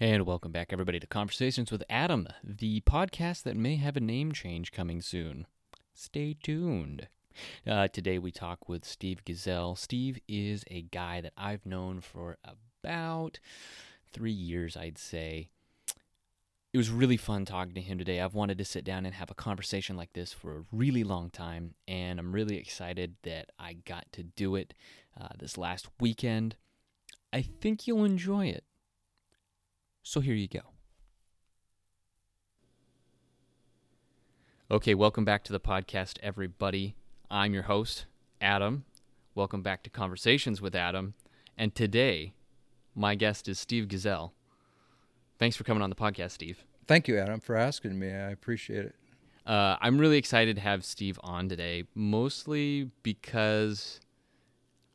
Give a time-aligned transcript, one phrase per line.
[0.00, 4.32] And welcome back, everybody, to Conversations with Adam, the podcast that may have a name
[4.32, 5.46] change coming soon.
[5.94, 7.06] Stay tuned.
[7.64, 9.78] Uh, today, we talk with Steve Gesell.
[9.78, 12.38] Steve is a guy that I've known for
[12.82, 13.38] about
[14.12, 15.48] three years, I'd say.
[16.72, 18.20] It was really fun talking to him today.
[18.20, 21.30] I've wanted to sit down and have a conversation like this for a really long
[21.30, 24.74] time, and I'm really excited that I got to do it
[25.20, 26.56] uh, this last weekend.
[27.32, 28.64] I think you'll enjoy it.
[30.06, 30.60] So here you go.
[34.70, 36.94] Okay, welcome back to the podcast, everybody.
[37.30, 38.04] I'm your host,
[38.38, 38.84] Adam.
[39.34, 41.14] Welcome back to Conversations with Adam.
[41.56, 42.34] And today,
[42.94, 44.32] my guest is Steve Gesell.
[45.38, 46.66] Thanks for coming on the podcast, Steve.
[46.86, 48.08] Thank you, Adam, for asking me.
[48.08, 48.94] I appreciate it.
[49.46, 54.00] Uh, I'm really excited to have Steve on today, mostly because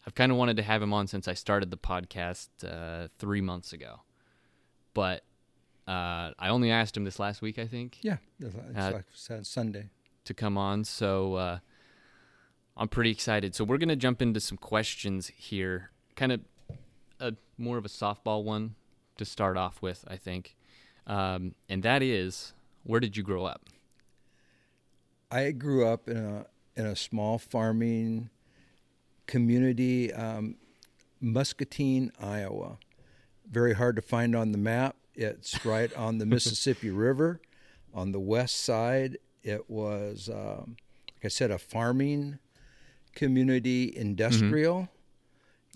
[0.05, 3.41] I've kind of wanted to have him on since I started the podcast uh, three
[3.41, 4.02] months ago
[4.99, 5.23] but
[5.88, 8.00] uh, I only asked him this last week, I think.
[8.02, 9.88] Yeah, it's uh, like Sunday
[10.25, 10.83] to come on.
[10.83, 11.59] So uh,
[12.75, 13.56] I'm pretty excited.
[13.56, 16.41] So we're gonna jump into some questions here, kind of
[17.22, 18.75] a more of a softball one
[19.16, 20.58] to start off with, I think,
[21.08, 22.52] um, and that is,
[22.84, 23.61] where did you grow up?
[25.31, 28.31] I grew up in a in a small farming
[29.28, 30.56] community, um,
[31.22, 32.80] Muscatine, Iowa
[33.50, 34.95] very hard to find on the map.
[35.16, 37.42] It's right on the Mississippi River.
[37.94, 40.78] On the west side, it was, um,
[41.16, 42.39] like I said, a farming
[43.16, 44.89] community, industrial,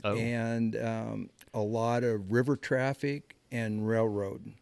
[0.04, 0.08] mm-hmm.
[0.08, 0.16] oh.
[0.16, 4.54] and um, a lot of river traffic and railroad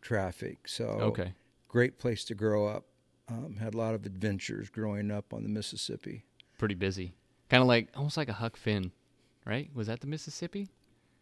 [0.00, 0.66] traffic.
[0.66, 1.34] So, okay.
[1.68, 2.84] great place to grow up.
[3.28, 6.24] Um, had a lot of adventures growing up on the Mississippi.
[6.58, 7.14] Pretty busy.
[7.48, 8.92] Kind of like, almost like a Huck Finn,
[9.46, 9.70] right?
[9.74, 10.68] Was that the Mississippi?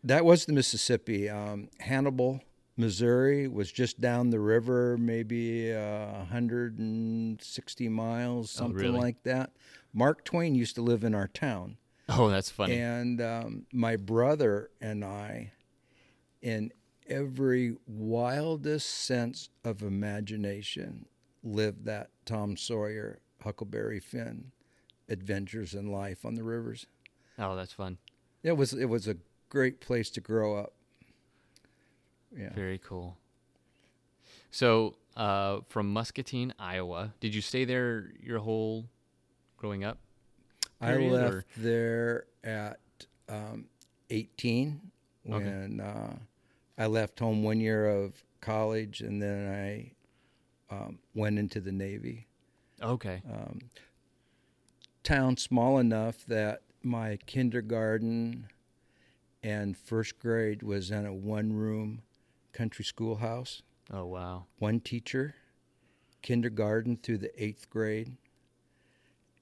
[0.04, 1.28] That was the Mississippi.
[1.28, 2.40] Um, Hannibal,
[2.76, 8.98] Missouri was just down the river, maybe uh, 160 miles, something oh, really?
[8.98, 9.52] like that.
[9.92, 11.76] Mark Twain used to live in our town.
[12.08, 12.78] Oh, that's funny.
[12.78, 15.52] And um, my brother and I,
[16.40, 16.72] in
[17.06, 21.06] every wildest sense of imagination,
[21.44, 24.52] lived that Tom Sawyer, Huckleberry Finn
[25.08, 26.86] adventures in life on the rivers.
[27.38, 27.98] Oh, that's fun.
[28.42, 29.16] It was it was a
[29.52, 30.72] great place to grow up.
[32.34, 32.54] Yeah.
[32.54, 33.18] Very cool.
[34.50, 38.86] So, uh, from Muscatine, Iowa, did you stay there your whole
[39.58, 39.98] growing up?
[40.80, 41.44] Period, I left or?
[41.58, 42.80] there at
[43.28, 43.66] um,
[44.08, 44.80] 18
[45.24, 45.86] when okay.
[45.86, 46.14] uh,
[46.78, 49.52] I left home one year of college and then
[50.70, 52.26] I um, went into the Navy.
[52.82, 53.20] Okay.
[53.30, 53.60] Um,
[55.02, 58.48] town small enough that my kindergarten
[59.42, 62.02] and first grade was in a one room
[62.52, 63.62] country schoolhouse.
[63.92, 64.44] Oh, wow.
[64.58, 65.34] One teacher,
[66.22, 68.16] kindergarten through the eighth grade,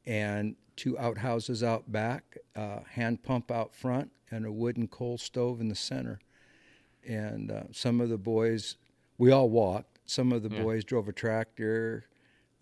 [0.07, 5.61] and two outhouses out back, a hand pump out front, and a wooden coal stove
[5.61, 6.21] in the center.
[7.07, 8.77] And uh, some of the boys,
[9.19, 9.99] we all walked.
[10.07, 10.63] Some of the yeah.
[10.63, 12.07] boys drove a tractor.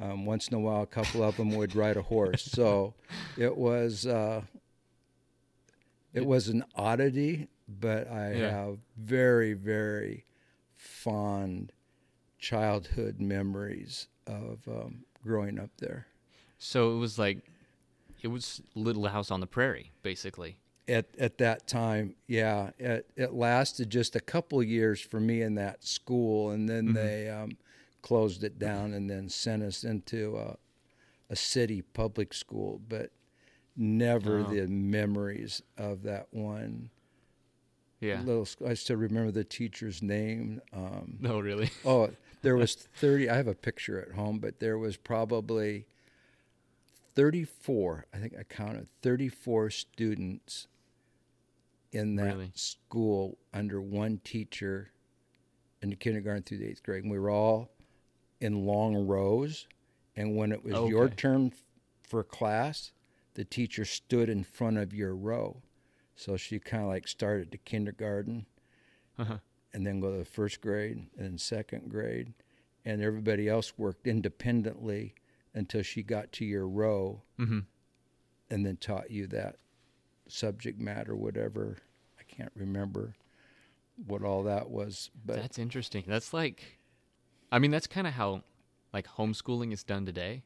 [0.00, 2.44] Um, once in a while, a couple of them would ride a horse.
[2.44, 2.94] So
[3.37, 4.43] it was uh,
[6.15, 8.51] it was an oddity, but I yeah.
[8.51, 10.25] have very, very
[10.77, 11.73] fond
[12.39, 16.07] childhood memories of um, growing up there.
[16.59, 17.39] So it was like,
[18.23, 20.59] it was Little House on the Prairie, basically.
[20.89, 25.55] At at that time, yeah, it it lasted just a couple years for me in
[25.57, 26.95] that school, and then mm-hmm.
[26.95, 27.59] they um,
[28.01, 30.57] closed it down and then sent us into a,
[31.29, 32.81] a city public school.
[32.89, 33.11] But
[33.78, 34.43] never oh.
[34.43, 36.91] the memories of that one.
[38.00, 38.21] Yeah.
[38.22, 40.61] Little, I still remember the teacher's name.
[40.72, 41.71] Um, no, really.
[41.84, 42.11] oh,
[42.43, 43.31] there was thirty.
[43.31, 45.87] I have a picture at home, but there was probably
[47.15, 48.06] thirty-four.
[48.12, 50.69] I think I counted thirty-four students
[51.93, 52.53] in that really?
[52.55, 54.93] school under one teacher
[55.82, 57.03] in the kindergarten through the eighth grade.
[57.03, 57.70] And we were all
[58.41, 59.67] in long rows.
[60.17, 60.91] And when it was okay.
[60.91, 61.53] your turn
[62.03, 62.93] for class,
[63.35, 65.63] the teacher stood in front of your row.
[66.17, 68.47] So she kind of like started the kindergarten
[69.19, 69.39] uh-huh.
[69.73, 72.35] and then go to the first grade and then second grade.
[72.85, 75.15] And everybody else worked independently
[75.55, 77.61] until she got to your row mm-hmm.
[78.51, 79.57] and then taught you that
[80.29, 81.79] subject matter, whatever.
[82.19, 83.15] I can't remember
[84.07, 85.11] what all that was.
[85.25, 86.05] But that's interesting.
[86.07, 86.79] That's like,
[87.53, 88.43] I mean, that's kind of how
[88.93, 90.43] like homeschooling is done today,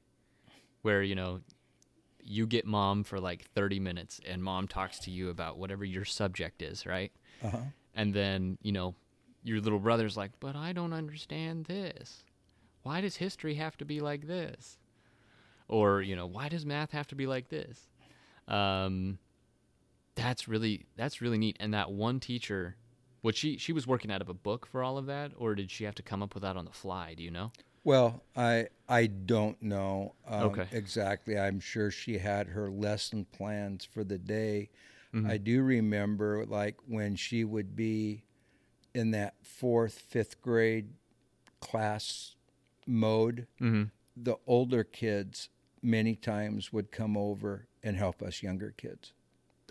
[0.82, 1.40] where, you know,
[2.22, 6.04] you get mom for like 30 minutes and mom talks to you about whatever your
[6.04, 7.12] subject is, right?
[7.42, 7.58] Uh-huh.
[7.94, 8.94] And then, you know,
[9.42, 12.24] your little brother's like, but I don't understand this.
[12.82, 14.78] Why does history have to be like this?
[15.68, 17.88] Or you know, why does math have to be like this?
[18.48, 19.18] Um,
[20.14, 21.56] that's really that's really neat.
[21.60, 22.76] And that one teacher,
[23.22, 25.70] was she she was working out of a book for all of that, or did
[25.70, 27.14] she have to come up with that on the fly?
[27.14, 27.52] Do you know?
[27.84, 30.66] Well, I I don't know um, Okay.
[30.72, 31.38] exactly.
[31.38, 34.70] I'm sure she had her lesson plans for the day.
[35.12, 35.28] Mhm.
[35.28, 38.24] I do remember like when she would be
[38.94, 40.90] in that fourth, fifth grade
[41.60, 42.36] class
[42.86, 43.46] mode.
[43.60, 43.84] Mm-hmm.
[44.16, 45.48] The older kids
[45.82, 49.12] many times would come over and help us younger kids.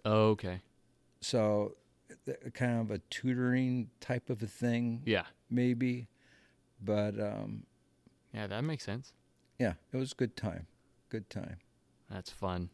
[0.04, 0.62] Oh, okay.
[1.22, 1.76] So,
[2.26, 5.26] th- kind of a tutoring type of a thing, Yeah.
[5.50, 6.08] maybe.
[6.84, 7.64] But um,
[8.34, 9.14] Yeah, that makes sense.
[9.60, 10.68] yeah, it was a good time.
[11.10, 11.58] Good time.
[12.10, 12.70] That's fun.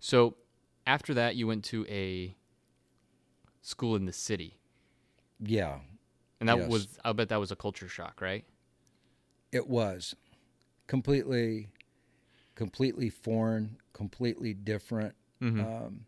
[0.00, 0.36] So,
[0.86, 2.36] after that, you went to a
[3.62, 4.58] school in the city,
[5.40, 5.80] Yeah,
[6.40, 6.68] and that Yes.
[6.68, 8.44] was I bet that was a culture shock, right?
[9.52, 10.14] it was
[10.86, 11.68] completely,
[12.56, 15.14] completely foreign, completely different.
[15.40, 15.60] Mm-hmm.
[15.60, 16.04] Um,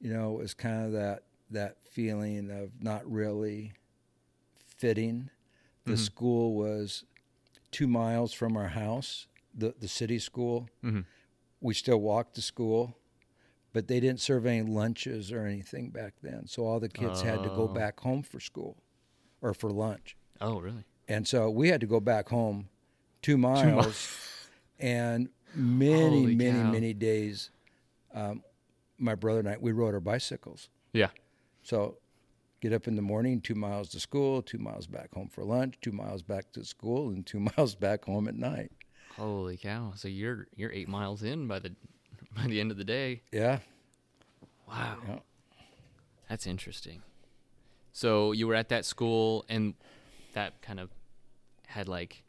[0.00, 3.72] you know, it was kind of that that feeling of not really
[4.76, 5.30] fitting.
[5.84, 5.98] The Mhm.
[5.98, 7.04] school was
[7.70, 10.68] two miles from our house, the the city school.
[10.82, 11.04] Mhm.
[11.60, 12.96] We still walked to school,
[13.72, 16.46] but they didn't serve any lunches or anything back then.
[16.46, 17.68] So all the kids had to go Oh.
[17.68, 18.76] back home for school
[19.40, 20.16] or for lunch.
[20.40, 20.84] oh, really?
[21.08, 22.68] And so we had to go back home
[23.22, 24.16] two mi- miles
[24.78, 26.70] and many, Holy many, cow.
[26.70, 27.50] many days.
[28.14, 28.44] Um,
[28.98, 30.68] my brother and I, we rode our bicycles.
[30.92, 31.10] Yeah.
[31.62, 31.98] So
[32.60, 35.74] get up in the morning, two miles to school, two miles back home for lunch,
[35.80, 38.72] two miles back to school, and two miles back home at night.
[39.16, 39.92] Holy cow!
[39.96, 41.74] So you're you're eight miles in by the
[42.36, 43.22] by the end of the day.
[43.32, 43.58] Yeah.
[44.68, 45.18] Wow, Yeah.
[46.28, 47.02] that's interesting.
[47.92, 49.74] So you were at that school, and
[50.34, 50.90] that kind of
[51.66, 52.22] had like,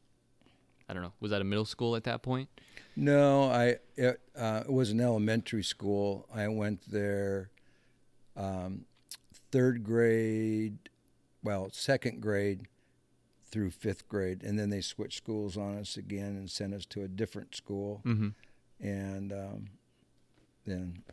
[0.87, 2.49] I don't know, was that a middle school at that point?
[2.95, 6.27] No, I it, uh, it was an elementary school.
[6.33, 7.51] I went there
[8.35, 8.85] um,
[9.51, 10.77] third grade,
[11.43, 12.67] well, second grade
[13.45, 17.03] through fifth grade, and then they switched schools on us again and sent us to
[17.03, 18.29] a different school, Mm-hmm.
[18.85, 19.65] and um,
[20.65, 21.03] then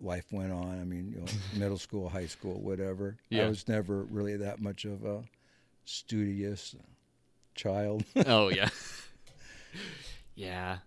[0.00, 0.80] life went on.
[0.80, 1.26] I mean, you know,
[1.56, 3.16] middle school, high school, whatever.
[3.28, 3.44] Yeah.
[3.44, 5.22] I was never really that much of a
[5.84, 6.74] studious
[7.54, 8.04] child.
[8.26, 8.68] oh yeah,
[10.34, 10.78] yeah,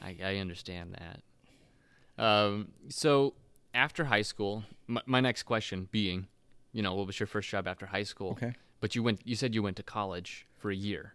[0.00, 2.22] I I understand that.
[2.22, 3.34] Um, so
[3.74, 6.26] after high school, my, my next question being,
[6.72, 8.32] you know, what was your first job after high school?
[8.32, 8.54] okay.
[8.80, 11.14] But you went, you said you went to college for a year.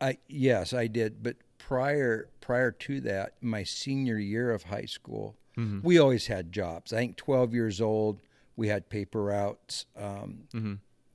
[0.00, 1.22] I yes, I did.
[1.22, 5.80] But prior prior to that, my senior year of high school, Mm-hmm.
[5.82, 6.92] we always had jobs.
[6.92, 8.20] I think twelve years old,
[8.56, 10.74] we had paper routes, um, Mm-hmm.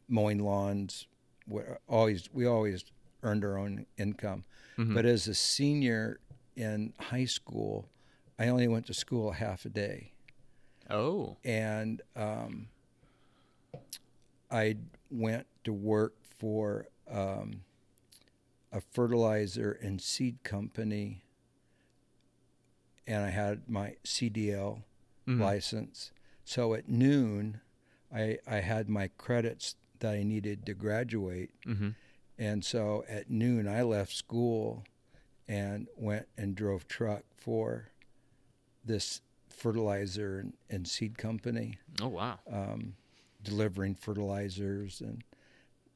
[0.10, 1.06] mowing lawns.
[1.48, 2.84] We always we always
[3.22, 4.44] earned our own income.
[4.80, 4.96] Mhm.
[4.96, 6.20] But as a senior
[6.56, 7.88] in high school,
[8.40, 10.14] I only went to school half a day,
[10.92, 12.68] Oh, and um,
[14.50, 14.78] I
[15.10, 17.62] went to work for um,
[18.72, 21.24] a fertilizer and seed company,
[23.08, 24.84] and I had my CDL
[25.28, 25.40] Mhm.
[25.40, 26.12] license.
[26.46, 27.62] So at noon,
[28.14, 31.90] I I had my credits that I needed to graduate, Mm-hmm.
[32.38, 34.84] and so at noon I left school
[35.48, 37.92] and went and drove truck for
[38.84, 39.22] this
[39.52, 42.40] fertilizer and, and seed company Oh wow.
[42.52, 42.96] um,
[43.44, 45.24] delivering fertilizers, and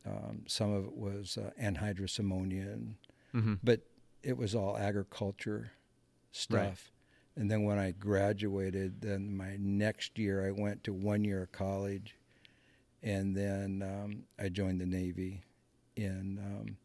[0.05, 2.95] um, some of it was uh, anhydrous ammonia, and,
[3.35, 3.55] Mm-hmm.
[3.63, 3.81] but
[4.23, 5.71] it was all agriculture
[6.31, 6.91] stuff.
[7.35, 11.51] And then when I graduated, then my next year I went to one year of
[11.51, 12.15] college,
[13.03, 15.43] and then um, I joined the Navy
[15.97, 16.77] in um,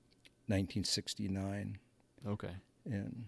[0.48, 1.78] 1969
[2.26, 2.50] Okay.
[2.84, 3.26] and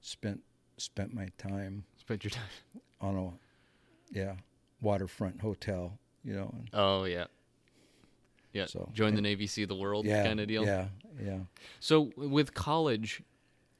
[0.00, 0.42] spent
[0.76, 2.42] spent my time Spent your time.
[3.00, 3.30] on a
[4.16, 4.34] yeah
[4.80, 6.54] waterfront hotel, you know.
[6.56, 7.26] And, Oh yeah.
[8.52, 8.66] Yeah.
[8.66, 10.64] So, Join the Navy, see the world yeah, kind of deal.
[10.64, 10.86] Yeah,
[11.22, 11.40] yeah.
[11.80, 13.22] So with college,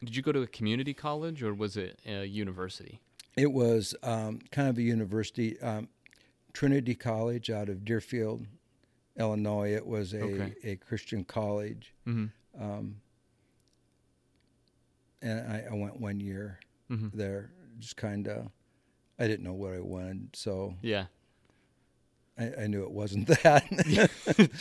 [0.05, 3.01] did you go to a community college or was it a university?
[3.39, 5.89] It was um, kind of a university, um,
[6.53, 8.47] Trinity College out of Deerfield,
[9.19, 9.73] Illinois.
[9.75, 10.55] It was a, Okay.
[10.65, 12.63] a Christian college, Mm-hmm.
[12.63, 12.97] um,
[15.23, 16.59] and I, I went one year
[16.91, 17.17] Mm-hmm.
[17.19, 17.51] there.
[17.79, 18.49] Just kind of,
[19.19, 21.07] I didn't know what I wanted, so Yeah.
[22.39, 23.65] I, I knew it wasn't that.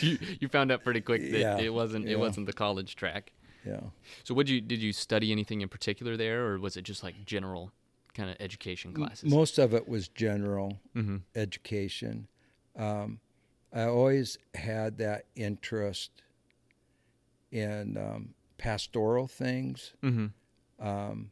[0.00, 2.12] you you found out pretty quick that Yeah, it wasn't yeah.
[2.12, 3.32] it wasn't the college track.
[3.64, 3.80] yeah.
[4.24, 7.24] So what you did you study anything in particular there or was it just like
[7.26, 7.72] general
[8.14, 9.30] kind of education classes?
[9.30, 11.18] Most of it was general mm-hmm.
[11.34, 12.28] education.
[12.78, 13.20] Um,
[13.72, 16.22] I always had that interest
[17.52, 19.92] in um, pastoral things.
[20.02, 20.86] Mm-hmm.
[20.86, 21.30] Um,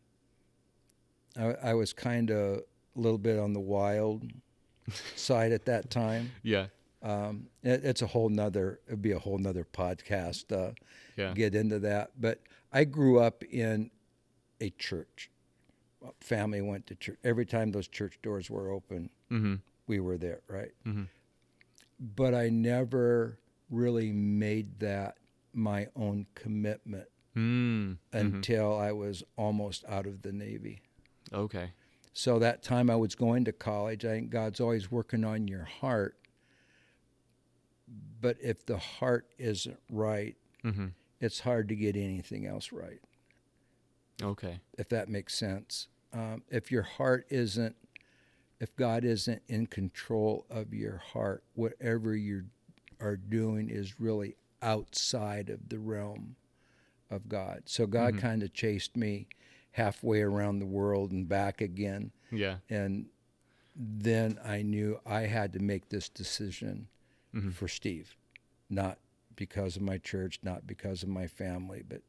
[1.39, 4.23] I, I was kind of a little bit on the wild
[5.17, 6.31] side at that time.
[6.43, 6.67] Yeah.
[7.03, 10.73] Um, it, it's a whole nother, it'd be a whole nother podcast, uh,
[11.17, 11.33] Yeah.
[11.35, 12.13] get into that.
[12.19, 12.41] But
[12.73, 13.91] I grew up in
[14.61, 15.31] a church.
[16.21, 17.19] Family went to church.
[17.25, 19.55] Every time those church doors were open, Mm-hmm.
[19.87, 20.71] we were there, right?
[20.87, 21.09] Mhm.
[21.99, 23.39] But I never
[23.71, 25.17] really made that
[25.53, 27.97] my own commitment Mm.
[28.13, 30.83] until I was almost out of the Navy.
[31.35, 31.73] Okay.
[32.13, 35.65] So that time I was going to college, I think God's always working on your
[35.65, 36.17] heart.
[38.21, 40.87] But if the heart isn't right, Mm-hmm.
[41.21, 43.01] it's hard to get anything else right,
[44.23, 44.61] Okay.
[44.79, 45.89] if that makes sense.
[46.15, 47.77] Um, if your heart isn't,
[48.61, 52.45] if God isn't in control of your heart, whatever you
[52.99, 56.37] are doing is really outside of the realm
[57.11, 57.65] of God.
[57.67, 58.21] So God Mhm.
[58.21, 59.29] kind of chased me
[59.75, 62.11] halfway around the world and back again.
[62.31, 62.57] Yeah.
[62.71, 63.07] And
[63.77, 66.87] then I knew I had to make this decision
[67.35, 67.53] Mhm.
[67.53, 68.17] for Steve,
[68.71, 68.99] not
[69.35, 72.03] because of my church, not because of my family, but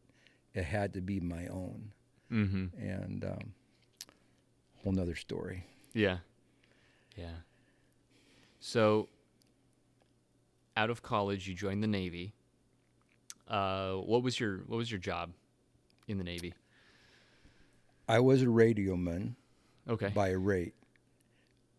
[0.54, 1.92] it had to be my own.
[2.32, 2.80] Mm-hmm.
[2.80, 3.54] And um,
[4.84, 5.66] whole nother story.
[5.94, 6.20] Yeah.
[7.18, 7.38] Yeah.
[8.60, 9.10] So,
[10.78, 12.34] out of college, you joined the Navy.
[13.48, 15.32] Uh, what was your What was your job
[16.08, 16.54] in the Navy?
[18.08, 19.36] I was a radioman
[19.88, 20.10] Okay.
[20.10, 20.74] by rate.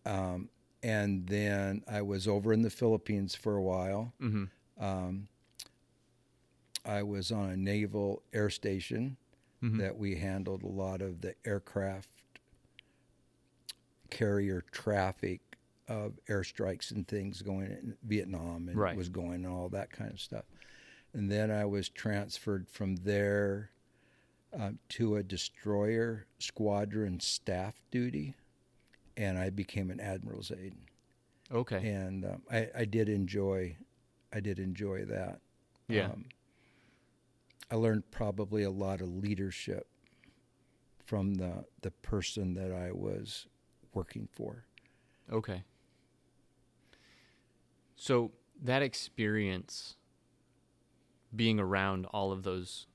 [0.04, 0.48] Um,
[0.82, 4.12] and then I was over in the Philippines for a while.
[4.20, 4.44] mm-hmm.
[4.84, 5.28] Um,
[6.84, 9.16] I was on a naval air station
[9.62, 9.78] Mhm.
[9.78, 12.08] that we handled a lot of the aircraft
[14.10, 15.40] carrier traffic
[15.88, 18.96] of airstrikes and things going in Vietnam and Right.
[18.96, 20.44] was going and all that kind of stuff.
[21.12, 23.70] And then I was transferred from there
[24.58, 28.34] uh, to a destroyer squadron staff duty,
[29.16, 30.74] and I became an admiral's aide.
[31.52, 31.86] Okay.
[31.88, 33.76] And um, I, I did enjoy,
[34.32, 35.40] I did enjoy that.
[35.88, 36.06] Yeah.
[36.06, 36.26] Um,
[37.70, 39.86] I learned probably a lot of leadership
[41.04, 43.46] from the the person that I was
[43.94, 44.64] working for.
[45.32, 45.62] Okay.
[47.96, 48.32] So
[48.62, 49.96] that experience
[51.34, 52.86] being around all of those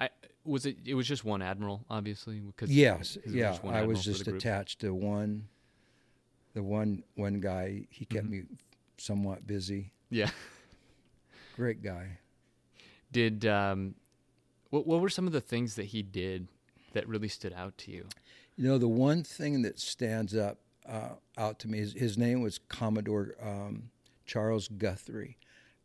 [0.00, 0.08] I
[0.44, 3.50] was it it was just one admiral obviously because yes, 'cause was yeah.
[3.52, 5.48] just I was just attached to one.
[6.54, 8.30] The one one guy, he kept Mhm.
[8.30, 8.42] me
[8.98, 9.92] somewhat busy.
[10.10, 10.30] Yeah.
[11.54, 12.18] Great guy.
[13.12, 13.94] Did um
[14.70, 16.48] what what were some of the things that he did
[16.92, 18.06] that really stood out to you?
[18.56, 22.40] You know, the one thing that stands up uh, out to me is his name
[22.42, 23.90] was Commodore um,
[24.26, 25.36] Charles Guthrie.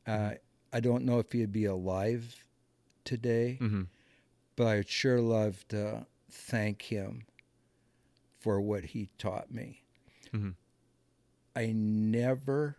[0.07, 0.31] Uh,
[0.73, 2.43] I don't know if he'd be alive
[3.03, 3.83] today, Mm-hmm.
[4.55, 7.25] But I'd sure love to thank him
[8.39, 9.83] for what he taught me.
[10.31, 10.55] Mhm.
[11.55, 12.77] I never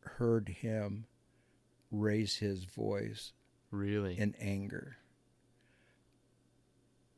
[0.00, 1.06] heard him
[1.90, 3.32] raise his voice
[3.70, 4.18] Really?
[4.18, 4.98] in anger.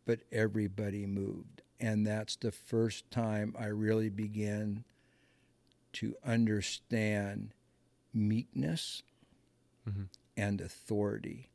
[0.05, 1.63] But everybody moved.
[1.79, 4.85] And that's the first time I really began
[5.95, 7.55] to understand
[8.13, 9.03] meekness
[9.87, 10.09] Mhm.
[10.37, 11.51] and authority.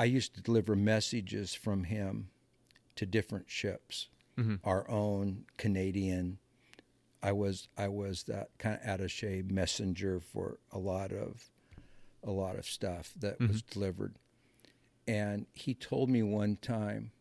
[0.00, 2.30] I used to deliver messages from him
[2.96, 4.60] to different ships, Mhm.
[4.64, 6.38] our own Canadian.
[7.22, 11.50] I was I was that kind of attaché messenger for a lot of
[12.22, 14.14] a lot of stuff that was delivered.
[15.06, 17.12] And he told me one time,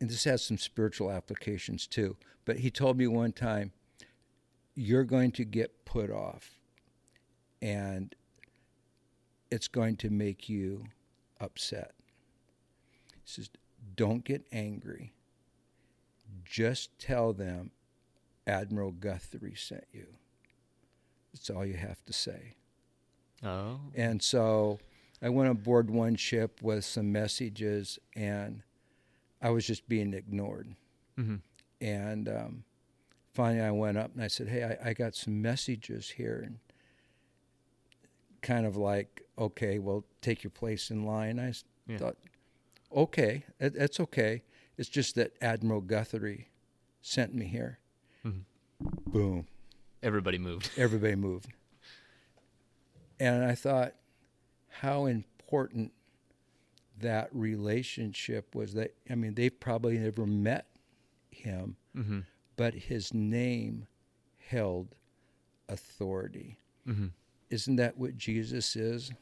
[0.00, 3.70] and this has some spiritual applications too, but he told me one time,
[4.74, 6.58] you're going to get put off
[7.62, 8.15] and
[9.50, 10.84] it's going to make you
[11.40, 11.92] upset.
[13.12, 13.50] He says,
[13.94, 15.12] don't get angry.
[16.44, 17.70] Just tell them
[18.46, 20.06] Admiral Guthrie sent you.
[21.32, 22.54] That's all you have to say.
[23.44, 23.80] Oh.
[23.94, 24.78] And so
[25.22, 28.62] I went aboard one ship with some messages, and
[29.42, 30.74] I was just being ignored.
[31.18, 31.36] Mm-hmm.
[31.80, 32.64] And um,
[33.34, 36.58] finally, I went up and I said, "Hey, I, I got some messages here," and
[38.46, 41.52] kind of like, "Okay, well, take your place in line." I
[41.88, 41.98] Yeah.
[41.98, 42.16] thought,
[42.92, 44.42] "Okay, it, it's okay.
[44.78, 46.48] It's just that Admiral Guthrie
[47.00, 47.78] sent me here."
[48.24, 48.44] Mhm.
[49.06, 49.46] Boom
[50.02, 50.70] Everybody moved.
[50.76, 51.48] everybody moved.
[53.18, 53.94] And I thought
[54.68, 55.92] how important
[56.98, 60.66] that relationship was that I mean they probably never met
[61.30, 62.20] him, Mm-hmm.
[62.56, 63.86] but his name
[64.50, 64.94] held
[65.68, 66.58] authority.
[66.86, 67.06] Mm-hmm.
[67.50, 69.12] Isn't that what Jesus is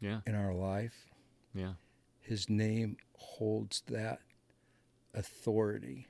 [0.00, 0.20] Yeah.
[0.26, 1.10] in our life?
[1.54, 1.74] Yeah.
[2.20, 4.20] His name holds that
[5.14, 6.06] authority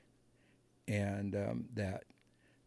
[0.87, 2.03] and um, that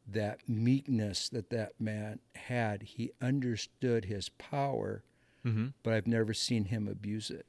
[0.09, 2.83] that meekness that that man had.
[2.83, 5.03] He understood his power,
[5.45, 5.69] Mm-hmm.
[5.83, 7.47] but I've never seen him abuse it.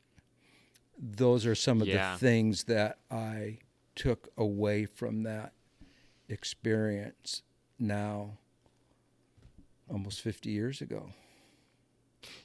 [0.99, 2.13] Those are some of Yeah.
[2.13, 3.59] the things that I
[3.95, 5.53] took away from that
[6.29, 7.43] experience
[7.79, 8.37] now
[9.89, 11.09] almost 50 years ago.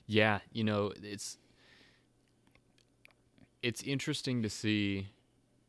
[0.07, 1.39] Yeah, you know, it's
[3.63, 5.09] it's interesting to see,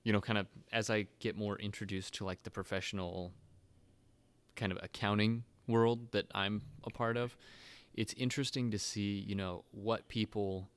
[0.04, 3.32] you know, kind of as I get more introduced to like the professional
[4.56, 7.36] kind of accounting world that I'm a part of.
[7.94, 10.70] It's interesting to see, you know, what people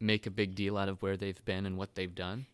[0.00, 2.46] make a big deal out of where they've been and what they've done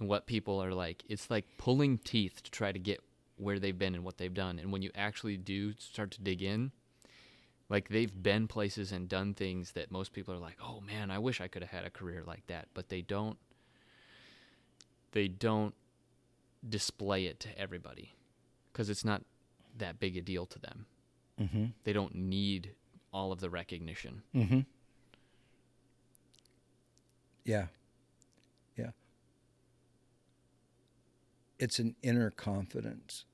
[0.00, 3.00] and what people are like it's like pulling teeth to try to get
[3.36, 6.42] where they've been and what they've done and when you actually do start to dig
[6.42, 6.70] in
[7.68, 11.18] like they've been places and done things that most people are like oh man i
[11.18, 13.38] wish i could have had a career like that but they don't
[15.12, 15.74] they don't
[16.68, 18.12] display it to everybody
[18.72, 19.22] because it's not
[19.78, 20.86] that big a deal to them
[21.40, 21.64] Mm-hmm.
[21.84, 22.72] they don't need
[23.12, 24.60] all of the recognition Mm-hmm.
[27.44, 27.66] Yeah.
[27.66, 27.66] Yeah.
[31.62, 33.24] It's an inner confidence.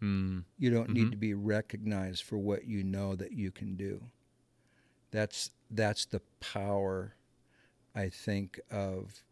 [0.00, 0.44] mm.
[0.58, 0.94] You don't Mhm.
[0.94, 4.10] need to be recognized for what you know that you can do.
[5.10, 7.16] That's that's the power
[7.94, 9.22] I think of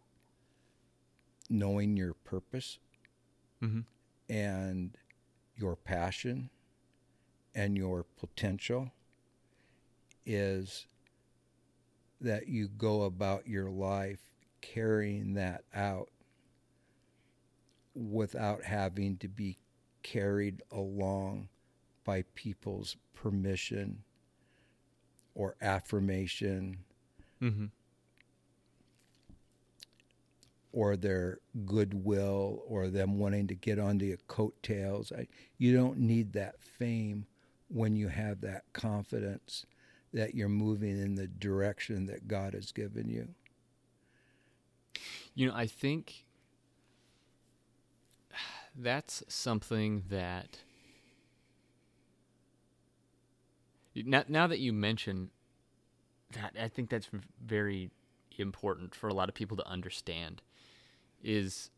[1.49, 2.79] knowing your purpose
[3.63, 3.81] mm-hmm.
[4.29, 4.97] and
[5.57, 6.51] your passion
[7.55, 8.91] and your potential
[10.27, 10.87] is
[12.21, 16.11] that you go about your life carrying that out
[17.95, 19.59] without having to be
[20.03, 21.49] carried along
[22.05, 24.03] by people's permission
[25.35, 26.79] or affirmation
[27.43, 27.67] Mm-hmm.
[30.73, 35.13] or their goodwill or them wanting to get onto your coattails.
[35.13, 35.27] I,
[35.59, 37.27] you don't need that fame
[37.69, 39.67] when you have that confidence
[40.13, 43.29] that you're moving in the direction that God has given you.
[45.35, 46.25] You know, I think
[48.75, 50.59] that's something that
[53.95, 55.31] now, now that you mention
[56.33, 57.09] that, I think that's
[57.45, 57.91] very
[58.39, 60.43] important for a lot of people to understand.
[61.23, 61.71] Is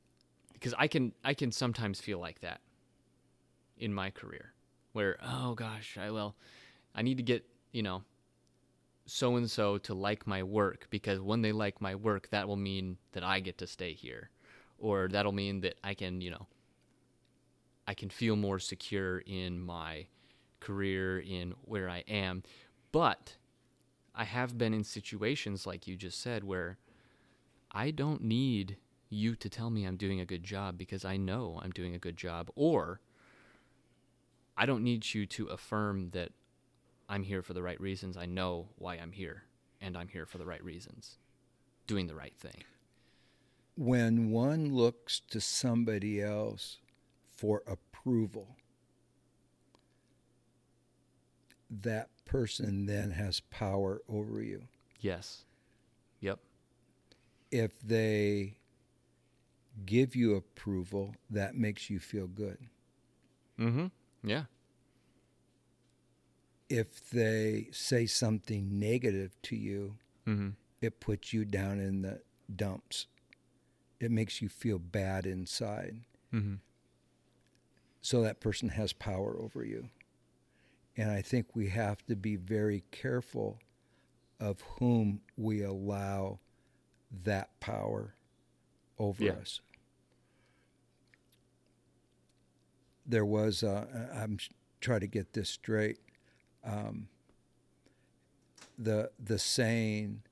[0.53, 2.61] because I can I can sometimes feel like that
[3.77, 4.53] in my career,
[4.93, 6.35] where oh gosh, I well,
[6.95, 8.03] I need to get you know
[9.07, 12.57] so and so to like my work because when they like my work, that will
[12.57, 14.31] mean that I get to stay here,
[14.79, 16.47] or that'll mean that I can, you know,
[17.87, 20.07] I can feel more secure in my
[20.61, 22.43] career, in where I am.
[22.93, 23.37] But
[24.15, 26.79] I have been in situations like you just said where
[27.71, 28.77] I don't need
[29.09, 31.99] you to tell me I'm doing a good job because I know I'm doing a
[31.99, 33.01] good job, or
[34.57, 36.33] I don't need you to affirm that
[37.09, 38.17] I'm here for the right reasons.
[38.17, 39.45] I know why I'm here,
[39.81, 41.19] and I'm here for the right reasons,
[41.87, 42.65] doing the right thing.
[43.77, 46.79] When one looks to somebody else
[47.37, 48.57] for approval,
[51.71, 54.63] that person then has power over you.
[55.01, 55.45] Yes.
[56.21, 56.39] Yep.
[57.51, 58.57] If they
[59.85, 62.59] give you approval, that makes you feel good.
[63.59, 63.87] Mm-hmm.
[64.25, 64.45] Yeah.
[66.69, 69.97] If they say something negative to you,
[70.27, 70.49] Mm-hmm.
[70.81, 72.21] it puts you down in the
[72.55, 73.07] dumps.
[74.01, 76.01] It makes you feel bad inside.
[76.35, 76.55] Mm-hmm.
[78.07, 79.89] So that person has power over you.
[80.97, 83.59] And I think we have to be very careful
[84.39, 86.39] of whom we allow
[87.25, 88.15] that power
[88.97, 89.33] over Yeah.
[89.33, 89.61] us.
[93.05, 94.39] There was, uh, I'm
[94.81, 95.99] trying to get this straight.
[96.63, 97.09] Um,
[98.79, 100.23] the the saying,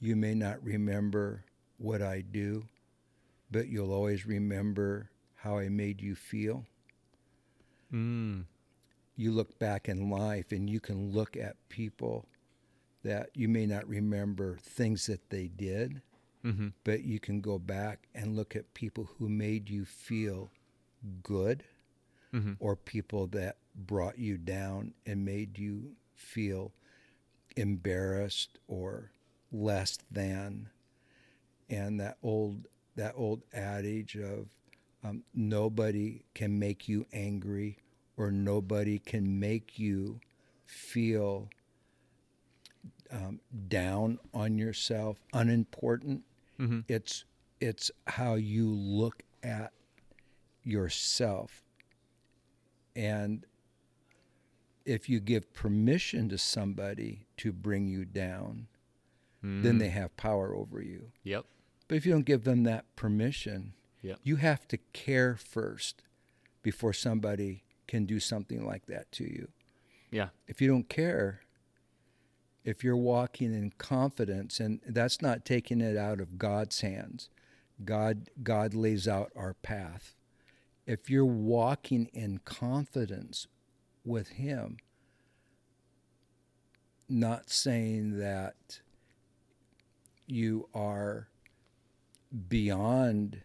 [0.00, 1.44] "You may not remember
[1.76, 2.68] what I do,
[3.50, 6.64] but you'll always remember how I made you feel."
[7.92, 8.44] Mm.
[9.16, 12.26] you look back in life and you can look at people
[13.02, 16.02] that you may not remember things that they did,
[16.44, 16.68] Mm-hmm.
[16.84, 20.50] but you can go back and look at people who made you feel
[21.22, 21.64] good
[22.34, 22.52] Mm-hmm.
[22.60, 26.72] or people that brought you down and made you feel
[27.56, 29.10] embarrassed or
[29.50, 30.68] less than.
[31.70, 34.48] And that old that old adage of
[35.08, 37.78] um, nobody can make you angry
[38.16, 40.20] or nobody can make you
[40.66, 41.48] feel
[43.10, 46.22] um, down on yourself, unimportant.
[46.60, 46.80] Mm-hmm.
[46.88, 47.24] It's
[47.60, 49.72] it's how you look at
[50.62, 51.62] yourself,
[52.94, 53.46] and
[54.84, 58.66] if you give permission to somebody to bring you down,
[59.44, 59.62] mm.
[59.62, 61.12] then they have power over you.
[61.24, 61.44] Yep.
[61.86, 66.02] But if you don't give them that permission, you have to care first
[66.62, 69.48] before somebody can do something like that to you.
[70.10, 70.28] Yeah.
[70.46, 71.40] If you don't care,
[72.64, 77.30] if you're walking in confidence, and that's not taking it out of God's hands,
[77.84, 80.14] God, God lays out our path.
[80.86, 83.46] If you're walking in confidence
[84.04, 84.78] with Him,
[87.08, 88.80] not saying that
[90.26, 91.28] you are
[92.48, 93.42] beyond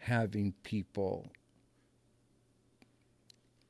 [0.00, 1.30] having people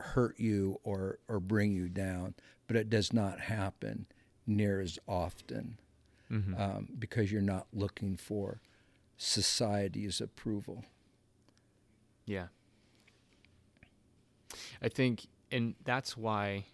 [0.01, 2.35] hurt you or, or bring you down,
[2.66, 4.07] but it does not happen
[4.47, 5.79] near as often
[6.31, 6.61] mm-hmm.
[6.61, 8.61] um, because you're not looking for
[9.16, 10.85] society's approval.
[12.25, 12.47] Yeah.
[14.83, 16.66] I think, and that's why,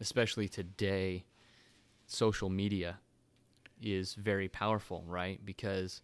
[0.00, 1.24] especially today,
[2.06, 2.98] social media
[3.82, 5.40] is very powerful, right?
[5.44, 6.02] Because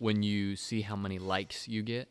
[0.00, 2.08] when you see how many likes you get,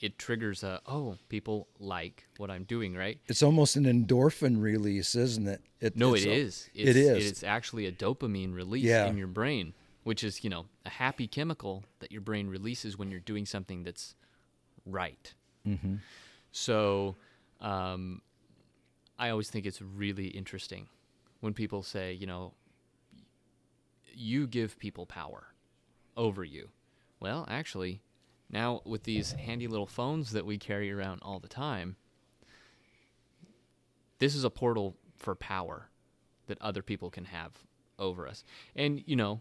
[0.00, 3.18] it triggers a oh people like what I'm doing right.
[3.26, 5.62] It's almost an endorphin release, isn't it?
[5.80, 6.68] it no, it a, is.
[6.74, 7.26] It's, it is.
[7.26, 9.06] It's actually a dopamine release yeah.
[9.06, 9.72] in your brain,
[10.04, 13.84] which is you know a happy chemical that your brain releases when you're doing something
[13.84, 14.14] that's
[14.84, 15.32] right.
[15.66, 15.96] Mm-hmm.
[16.52, 17.16] So,
[17.60, 18.22] um,
[19.18, 20.88] I always think it's really interesting
[21.40, 22.52] when people say, you know,
[24.14, 25.48] you give people power
[26.16, 26.68] over you.
[27.20, 28.00] Well, actually,
[28.50, 31.96] now, with these handy little phones that we carry around all the time,
[34.18, 35.88] this is a portal for power
[36.46, 37.52] that other people can have
[37.98, 38.44] over us.
[38.74, 39.40] And, you know,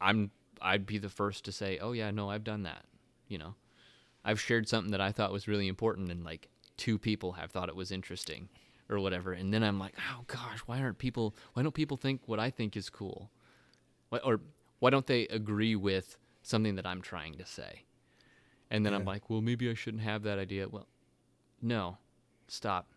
[0.00, 2.84] I'm I'd be the first to say, "Oh yeah, no, I've done that."
[3.28, 3.54] You know.
[4.24, 7.68] I've shared something that I thought was really important and like two people have thought
[7.68, 8.48] it was interesting
[8.88, 9.32] or whatever.
[9.32, 12.50] And then I'm like, "Oh gosh, why aren't people why don't people think what I
[12.50, 13.30] think is cool?"
[14.10, 14.40] Or
[14.78, 17.84] why don't they agree with something that I'm trying to say.
[18.70, 18.98] And then yeah.
[18.98, 20.68] I'm like, well, maybe I shouldn't have that idea.
[20.68, 20.86] Well,
[21.62, 21.98] no,
[22.48, 22.88] stop,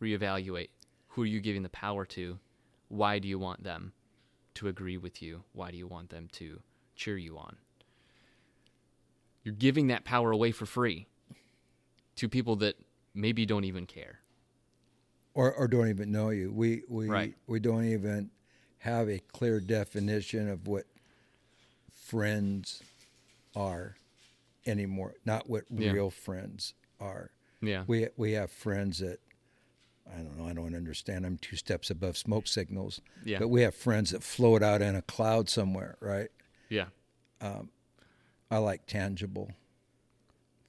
[0.00, 0.70] reevaluate.
[1.08, 2.38] Who are you giving the power to?
[2.88, 3.92] Why do you want them
[4.54, 5.44] to agree with you?
[5.52, 6.60] Why do you want them to
[6.96, 7.56] cheer you on?
[9.44, 11.06] You're giving that power away for free
[12.16, 12.76] to people that
[13.14, 14.20] maybe don't even care.
[15.34, 16.52] Or, or don't even know you.
[16.52, 17.34] We, we, right.
[17.46, 18.30] we don't even
[18.78, 20.84] have a clear definition of what
[22.08, 22.82] friends
[23.54, 23.96] are
[24.66, 25.14] anymore.
[25.24, 25.90] Not what yeah.
[25.90, 27.30] real friends are.
[27.60, 27.84] Yeah.
[27.86, 29.20] We we have friends that
[30.10, 30.46] I don't know.
[30.46, 31.26] I don't understand.
[31.26, 33.00] I'm two steps above smoke signals.
[33.24, 33.38] Yeah.
[33.38, 36.30] But we have friends that float out in a cloud somewhere, right?
[36.70, 36.86] Yeah.
[37.40, 37.68] Um,
[38.50, 39.52] I like tangible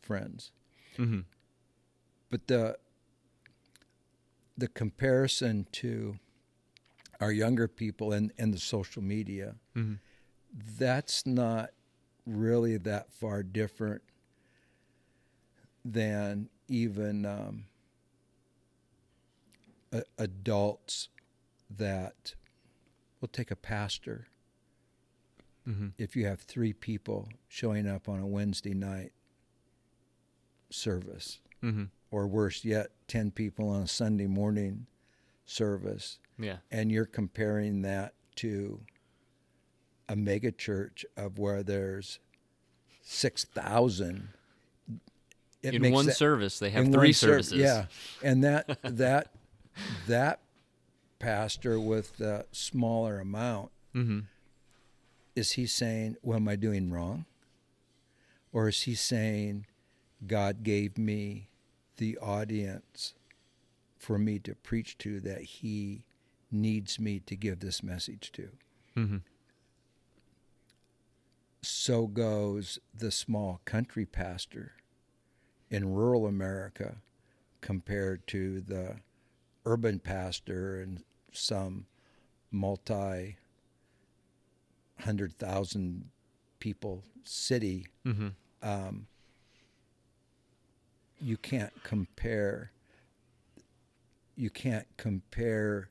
[0.02, 0.52] friends.
[0.98, 1.22] Mm-hmm.
[2.30, 2.78] But the
[4.58, 6.20] the comparison to
[7.22, 9.96] our younger people and, and the social media, mm-hmm.
[10.78, 11.70] That's not
[12.26, 14.02] really that far different
[15.84, 17.66] than even um,
[19.92, 21.10] a- adults
[21.70, 22.36] that
[23.22, 24.28] will take a pastor.
[25.68, 25.88] Mm-hmm.
[25.98, 29.12] If you have three people showing up on a Wednesday night
[30.70, 31.86] service, mm-hmm.
[32.12, 34.88] or worse yet, 10 people on a Sunday morning
[35.46, 36.58] service, yeah.
[36.72, 38.80] and you're comparing that to
[40.10, 42.20] a mega church of where there's
[43.04, 44.30] 6,000
[45.62, 47.60] in one that, service they have three services.
[47.60, 47.86] yeah.
[48.24, 49.32] And that that
[50.08, 50.40] that
[51.20, 54.20] pastor with the smaller amount mm-hmm.
[55.36, 57.26] is he saying what am i doing wrong?
[58.52, 59.68] Or is he saying
[60.26, 61.50] god gave me
[61.98, 63.14] the audience
[63.98, 66.06] for me to preach to that he
[66.52, 68.50] needs me to give this message to?
[68.98, 69.18] Mm-hmm
[71.62, 74.74] so goes the small country pastor
[75.70, 76.98] in rural America
[77.62, 78.96] compared to the
[79.66, 81.86] urban pastor in some
[82.52, 83.38] multi
[85.00, 86.10] hundred thousand
[86.60, 87.88] people city.
[88.06, 88.30] Mm-hmm.
[88.62, 89.08] Um,
[91.22, 92.72] you can't compare.
[94.36, 95.90] You can't compare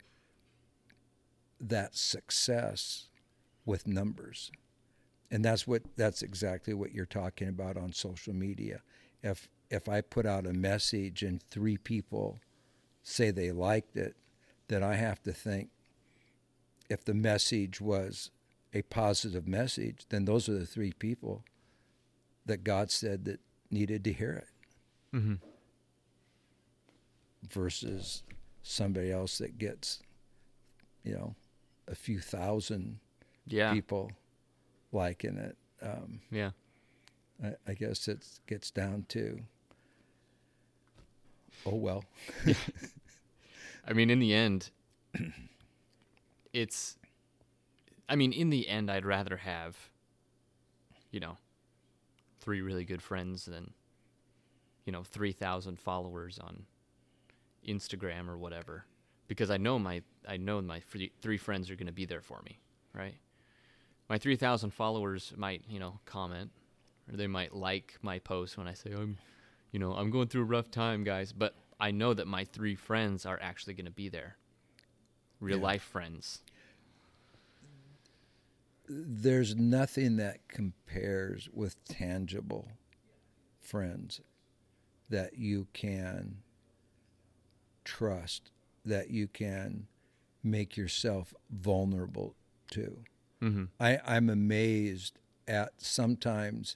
[1.61, 3.07] that success
[3.65, 4.51] with numbers
[5.31, 8.81] and that's what that's exactly what you're talking about on social media
[9.23, 12.39] if if I put out a message and three people
[13.03, 14.15] say they liked it,
[14.67, 15.69] then I have to think
[16.89, 18.31] if the message was
[18.73, 21.43] a positive message, then those are the three people
[22.45, 23.39] that God said that
[23.69, 25.15] needed to hear it.
[25.15, 25.35] Mm-hmm.
[27.47, 28.23] Versus
[28.63, 30.01] somebody else that gets,
[31.03, 31.35] you know,
[31.87, 32.99] a few thousand
[33.47, 33.71] yeah.
[33.71, 34.11] people
[34.91, 35.57] liking it.
[35.81, 36.51] Um, yeah.
[37.43, 39.39] I, I guess it gets down to,
[41.65, 42.03] oh well.
[43.87, 44.69] I mean, in the end,
[46.53, 46.97] it's.
[48.07, 49.77] I mean, in the end, I'd rather have,
[51.11, 51.37] you know,
[52.39, 53.73] three really good friends than,
[54.85, 56.65] you know, 3,000 followers on
[57.67, 58.85] Instagram or whatever.
[59.27, 60.81] Because I know my I know my
[61.21, 62.59] three friends are going to be there for me,
[62.93, 63.15] right?
[64.09, 66.49] My 3,000 followers might, you know, comment
[67.09, 69.17] or they might like my post when I say I'm,
[69.71, 72.75] you know, I'm going through a rough time, guys, but I know that my three
[72.75, 74.37] friends are actually going to be there.
[75.39, 75.63] Real yeah.
[75.63, 76.41] life friends.
[78.87, 82.69] There's nothing that compares with tangible
[83.61, 84.21] friends
[85.09, 86.37] that you can
[87.85, 88.49] trust,
[88.83, 89.87] that you can
[90.43, 92.35] make yourself vulnerable
[92.71, 93.03] to.
[93.41, 93.65] Mm-hmm.
[93.79, 96.75] I, I'm amazed at sometimes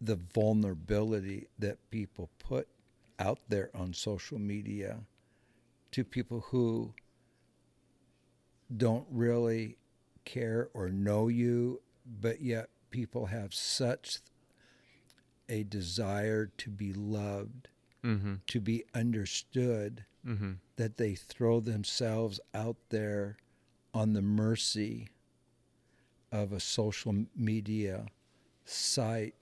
[0.00, 2.68] the vulnerability that people put
[3.18, 5.00] out there on social media
[5.92, 6.94] to people who
[8.74, 9.76] don't really
[10.24, 11.80] care or know you,
[12.20, 14.20] but yet people have such
[15.48, 17.68] a desire to be loved,
[18.04, 18.34] mm-hmm.
[18.46, 20.52] to be understood, mm-hmm.
[20.76, 23.36] that they throw themselves out there
[23.92, 25.08] on the mercy
[26.32, 28.06] of a social media
[28.64, 29.34] site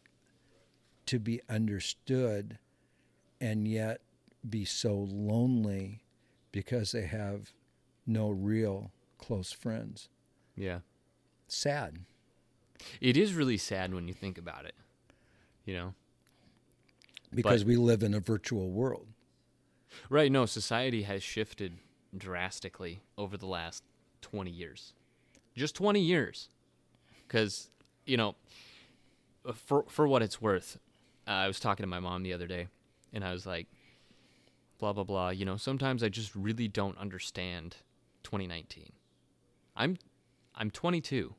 [1.06, 2.58] to be understood
[3.40, 4.00] and yet
[4.48, 6.02] be so lonely
[6.52, 7.52] because they have
[8.06, 10.08] no real close friends.
[10.56, 10.80] Yeah.
[11.46, 12.00] Sad.
[13.00, 14.74] It is really sad when you think about it.
[15.64, 15.94] You know?
[17.34, 19.06] Because but, we live in a virtual world.
[20.08, 21.78] Right, no, society has shifted
[22.16, 23.82] drastically over the last
[24.22, 24.94] 20 years.
[25.54, 26.48] Just 20 years.
[27.28, 27.70] Cuz,
[28.06, 28.36] you know,
[29.54, 30.78] for for what it's worth,
[31.26, 32.68] uh, I was talking to my mom the other day
[33.12, 33.66] and I was like,
[34.78, 35.30] blah blah blah.
[35.30, 37.76] You know, sometimes I just really don't understand
[38.22, 38.92] 2019.
[39.76, 39.96] I'm
[40.54, 41.34] I'm 22.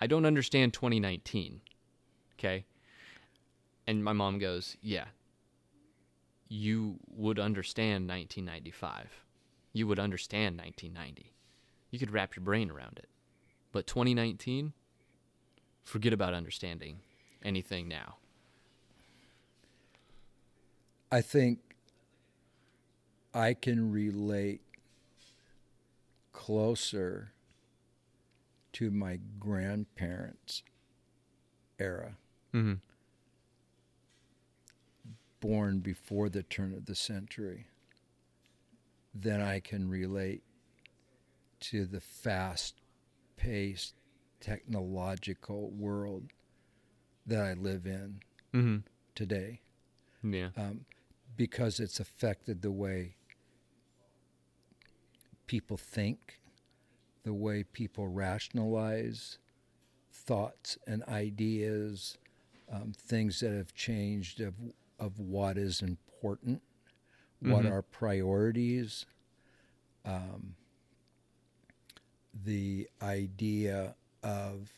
[0.00, 1.60] I don't understand 2019.
[2.38, 2.64] Okay?
[3.86, 5.06] And my mom goes, "Yeah.
[6.48, 9.24] You would understand 1995.
[9.72, 11.32] You would understand 1990.
[11.90, 13.08] You could wrap your brain around it.
[13.74, 14.72] But 2019,
[15.82, 17.00] forget about understanding
[17.42, 18.18] anything now."
[21.10, 21.58] I think
[23.34, 24.60] I can relate
[26.32, 27.32] closer
[28.74, 30.62] to my grandparents'
[31.80, 32.16] era,
[32.52, 32.74] mm-hmm.
[35.40, 37.66] born before the turn of the century,
[39.12, 40.44] than I can relate
[41.58, 42.80] to the fast
[43.36, 43.94] paced
[44.40, 46.24] technological world
[47.26, 48.20] that I live in
[48.52, 48.76] mm-hmm.
[49.14, 49.60] today.
[50.22, 50.48] Yeah.
[50.56, 50.84] Um,
[51.36, 53.16] because it's affected the way
[55.46, 56.40] people think,
[57.24, 59.38] the way people rationalize
[60.12, 62.18] thoughts and ideas,
[62.72, 64.54] um, things that have changed of
[64.98, 66.62] of what is important,
[67.40, 67.72] what mm-hmm.
[67.72, 69.06] are priorities,
[70.04, 70.54] um,
[72.42, 74.70] the idea of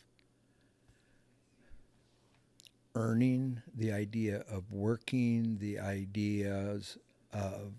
[2.94, 6.98] earning, the idea of working, the ideas
[7.32, 7.72] of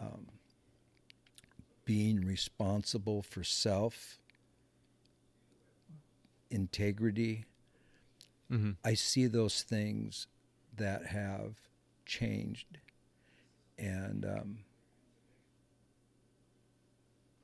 [0.00, 0.26] um,
[1.84, 4.18] being responsible for self,
[6.50, 7.44] integrity.
[8.50, 8.72] Mm-hmm.
[8.84, 10.26] I see those things
[10.76, 11.56] that have
[12.06, 12.78] changed.
[13.78, 14.58] And um,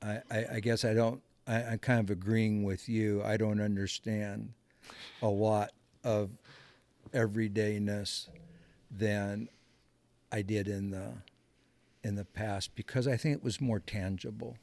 [0.01, 3.23] I, I, I, guess I don't, I, I'm kind of agreeing with you.
[3.23, 4.53] I don't understand
[5.21, 5.71] a lot
[6.03, 6.31] of
[7.13, 8.27] everydayness
[8.91, 9.49] than
[10.31, 11.13] I did in the
[12.03, 14.57] in the past because I think it was more tangible.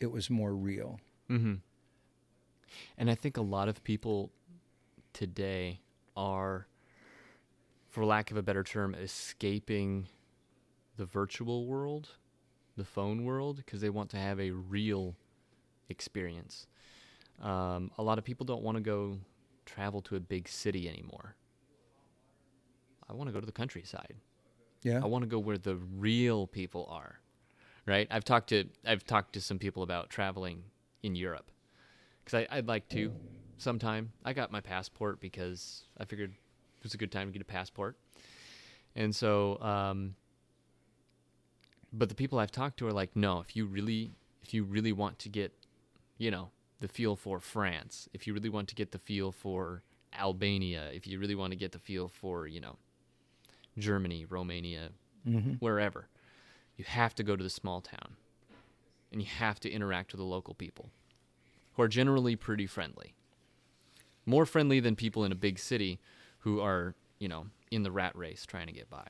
[0.00, 0.98] It was more real.
[1.30, 1.54] Mm-hmm.
[2.98, 4.30] And I think a lot of people
[5.12, 5.80] today
[6.16, 6.66] are,
[7.90, 10.08] for lack of a better term, escaping
[10.96, 12.08] the virtual world,
[12.76, 15.14] the phone world, because they want to have a real
[15.88, 16.66] experience.
[17.42, 19.18] Um, a lot of people don't want to go
[19.66, 21.36] travel to a big city anymore
[23.08, 24.16] I want to go to the countryside.
[24.82, 25.00] Yeah.
[25.02, 27.20] I want to go where the real people are.
[27.86, 28.08] Right?
[28.10, 30.62] I've talked to I've talked to some people about traveling
[31.02, 31.50] in Europe
[32.24, 33.12] because I'd like to
[33.58, 34.12] sometime.
[34.24, 37.44] I got my passport because I figured it was a good time to get a
[37.44, 37.96] passport,
[38.96, 39.60] and so.
[39.60, 40.14] Um,
[41.92, 44.92] but the people I've talked to are like, no, if you really if you really
[44.92, 45.52] want to get,
[46.24, 46.48] you know,
[46.80, 49.82] the feel for France, if you really want to get the feel for
[50.18, 52.76] Albania, if you really want to get the feel for, you know,
[53.76, 54.88] Germany, Romania,
[55.28, 55.52] mm-hmm.
[55.58, 56.08] wherever,
[56.78, 58.16] you have to go to the small town
[59.12, 60.88] and you have to interact with the local people
[61.74, 63.12] who are generally pretty friendly.
[64.24, 66.00] More friendly than people in a big city
[66.38, 69.08] who are, you know, in the rat race trying to get by.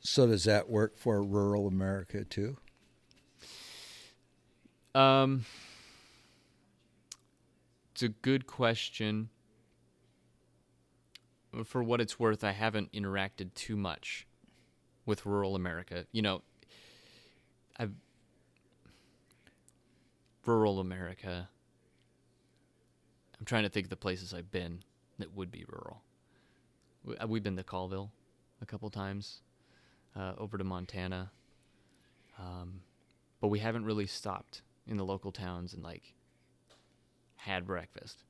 [0.00, 2.56] So does that work for rural America too?
[4.92, 5.44] Um
[8.02, 9.28] It's a good question.
[11.62, 14.26] For what it's worth, I haven't interacted too much
[15.06, 16.06] with rural America.
[16.10, 16.42] You know,
[17.76, 17.92] I've
[20.44, 21.48] rural America.
[23.38, 24.80] I'm trying to think of the places I've been
[25.20, 26.02] that would be rural.
[27.06, 28.10] Uh, we've been to Colville
[28.60, 29.42] a couple times,
[30.16, 31.30] uh, over to Montana,
[32.36, 32.80] um,
[33.40, 36.14] but we haven't really stopped in the local towns and like
[37.44, 38.22] had breakfast.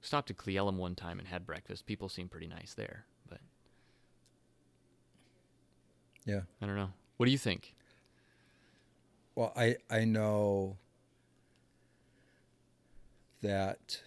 [0.00, 1.84] Stopped at Cle Elum one time and had breakfast.
[1.84, 3.40] People seem pretty nice there, but
[6.24, 6.90] yeah, I don't know.
[7.16, 7.74] What do you think?
[9.34, 10.78] Well, I I know
[13.42, 14.00] that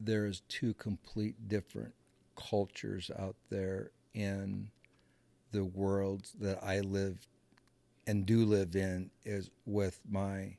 [0.00, 1.92] there's two complete different
[2.36, 4.70] cultures out there in
[5.50, 7.26] the world that I live
[8.08, 10.56] and do live in is with my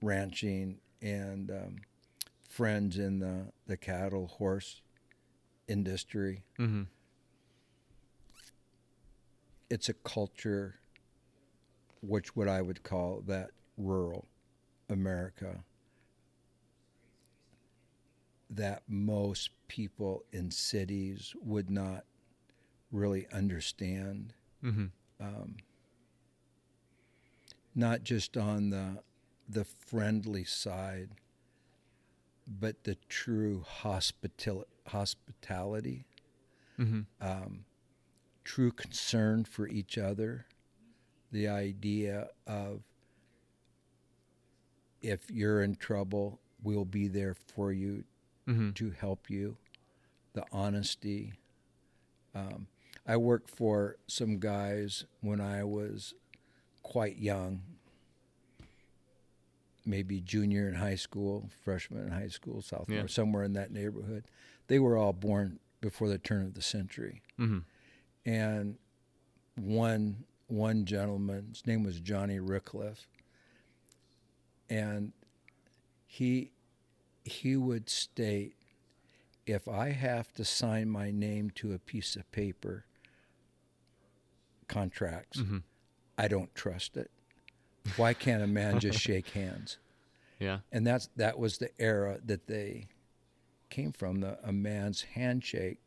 [0.00, 1.76] ranching and um,
[2.48, 4.80] friends in the, the cattle horse
[5.66, 6.44] industry.
[6.58, 6.84] Mm-hmm.
[9.68, 10.76] It's a culture,
[12.00, 14.28] which what I would call that rural
[14.88, 15.64] America,
[18.50, 22.04] that most people in cities would not
[22.92, 24.32] really understand.
[24.64, 24.86] Mm-hmm.
[25.20, 25.56] Um,
[27.74, 29.02] not just on the
[29.48, 31.10] the friendly side,
[32.46, 36.06] but the true hospital hospitality,
[36.78, 37.00] Mm-hmm.
[37.20, 37.64] um,
[38.44, 40.46] true concern for each other,
[41.32, 42.82] the idea of
[45.00, 48.04] if you're in trouble, we'll be there for you
[48.48, 48.70] Mm-hmm.
[48.72, 49.56] to help you,
[50.32, 51.34] the honesty.
[52.34, 52.66] Um,
[53.06, 56.14] I worked for some guys when I was
[56.88, 57.60] quite young,
[59.84, 63.06] maybe junior in high school, freshman in high school, sophomore, Yeah.
[63.06, 64.24] somewhere in that neighborhood.
[64.68, 67.22] They were all born before the turn of the century.
[67.38, 67.58] Mm-hmm.
[68.28, 68.78] And
[69.56, 73.06] one one gentleman, his name was Johnny Rickliff,
[74.70, 75.12] and
[76.06, 76.52] he
[77.24, 78.56] he would state,
[79.46, 82.86] if I have to sign my name to a piece of paper,
[84.68, 85.58] contracts, Mm-hmm.
[86.18, 87.10] I don't trust it.
[87.96, 89.78] Why can't a man just shake hands?
[90.38, 90.58] Yeah.
[90.72, 92.88] And that's that was the era that they
[93.70, 94.20] came from.
[94.20, 95.78] The a man's handshake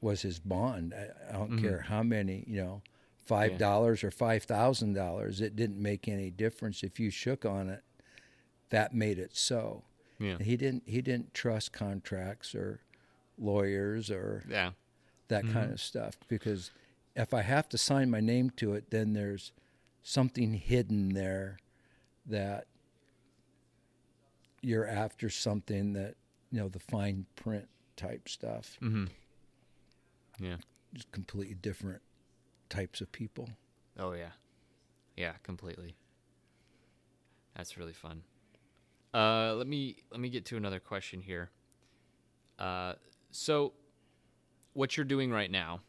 [0.00, 0.94] was his bond.
[0.94, 1.60] I, I don't Mhm.
[1.60, 2.82] care how many, you know,
[3.24, 3.58] five Yeah.
[3.58, 5.40] dollars or five thousand dollars.
[5.40, 7.82] It didn't make any difference if you shook on it.
[8.70, 9.84] That made it so.
[10.18, 10.32] Yeah.
[10.32, 12.80] And he didn't he didn't trust contracts or
[13.38, 14.72] lawyers or Yeah.
[15.28, 15.52] that Mhm.
[15.52, 16.70] kind of stuff because
[17.14, 19.52] if I have to sign my name to it, then there's
[20.02, 21.58] something hidden there
[22.26, 22.66] that
[24.62, 26.14] you're after something that
[26.50, 28.78] you know the fine print type stuff.
[28.82, 29.06] Mm-hmm.
[30.44, 30.56] Yeah.
[30.94, 32.02] Just completely different
[32.68, 33.48] types of people.
[33.98, 34.30] Oh yeah.
[35.16, 35.96] Yeah, completely.
[37.56, 38.22] That's really fun.
[39.12, 41.50] Uh, let me let me get to another question here.
[42.58, 42.94] Uh,
[43.30, 43.72] so,
[44.72, 45.80] what you're doing right now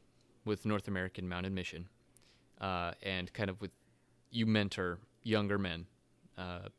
[0.45, 1.87] with North American Mounted Mission,
[2.59, 3.71] uh, and kind of with
[4.31, 5.85] you mentor younger men,
[6.37, 6.69] uh,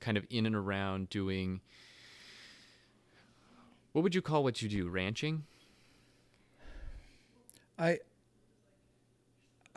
[0.00, 1.60] kind of in and around doing.
[3.92, 4.88] What would you call what you do?
[4.88, 5.44] Ranching?
[7.78, 7.98] I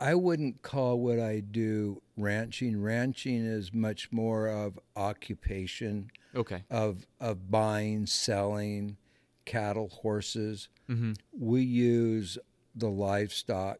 [0.00, 2.80] I wouldn't call what I do ranching.
[2.80, 6.62] Ranching is much more of occupation Okay.
[6.70, 8.96] of of buying, selling
[9.44, 10.68] cattle, horses.
[10.88, 11.12] Mm-hmm.
[11.32, 12.38] We use
[12.78, 13.78] the livestock,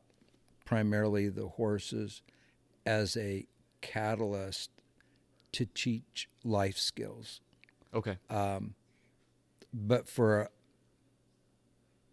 [0.64, 2.22] primarily the horses,
[2.84, 3.46] as a
[3.80, 4.70] catalyst
[5.52, 7.40] to teach life skills.
[7.94, 8.16] Okay.
[8.28, 8.74] Um,
[9.72, 10.48] but for a,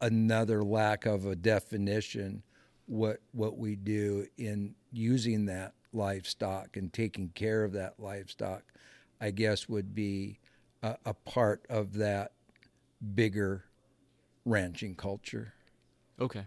[0.01, 2.43] another lack of a definition,
[2.85, 8.63] what what we do in using that livestock and taking care of that livestock,
[9.19, 10.39] I guess would be
[10.83, 12.33] a, a part of that
[13.15, 13.65] bigger
[14.45, 15.53] ranching culture.
[16.19, 16.45] Okay.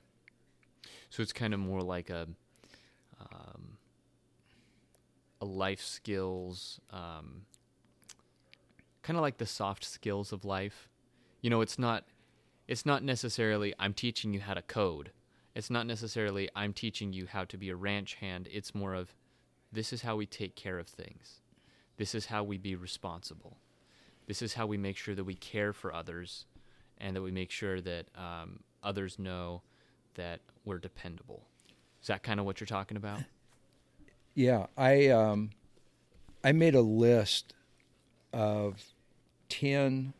[1.10, 2.28] So it's kind of more like a
[3.20, 3.78] um,
[5.40, 7.42] a life skills, um,
[9.02, 10.88] kind of like the soft skills of life.
[11.40, 12.04] You know, it's not
[12.66, 15.12] it's not necessarily I'm teaching you how to code.
[15.54, 18.48] It's not necessarily I'm teaching you how to be a ranch hand.
[18.50, 19.14] It's more of
[19.72, 21.40] this is how we take care of things.
[21.96, 23.58] This is how we be responsible.
[24.26, 26.44] This is how we make sure that we care for others
[26.98, 29.62] and that we make sure that um, others know
[30.18, 31.42] that we're dependable.
[32.02, 33.20] Is that kind of what you're talking about?
[34.34, 35.50] Yeah, I um,
[36.44, 37.54] I made a list
[38.32, 38.84] of
[39.48, 40.12] 10,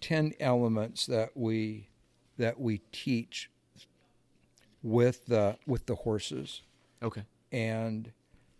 [0.00, 1.88] 10 elements that we
[2.38, 3.50] that we teach
[4.82, 6.62] with the with the horses.
[7.02, 7.24] Okay.
[7.50, 8.12] And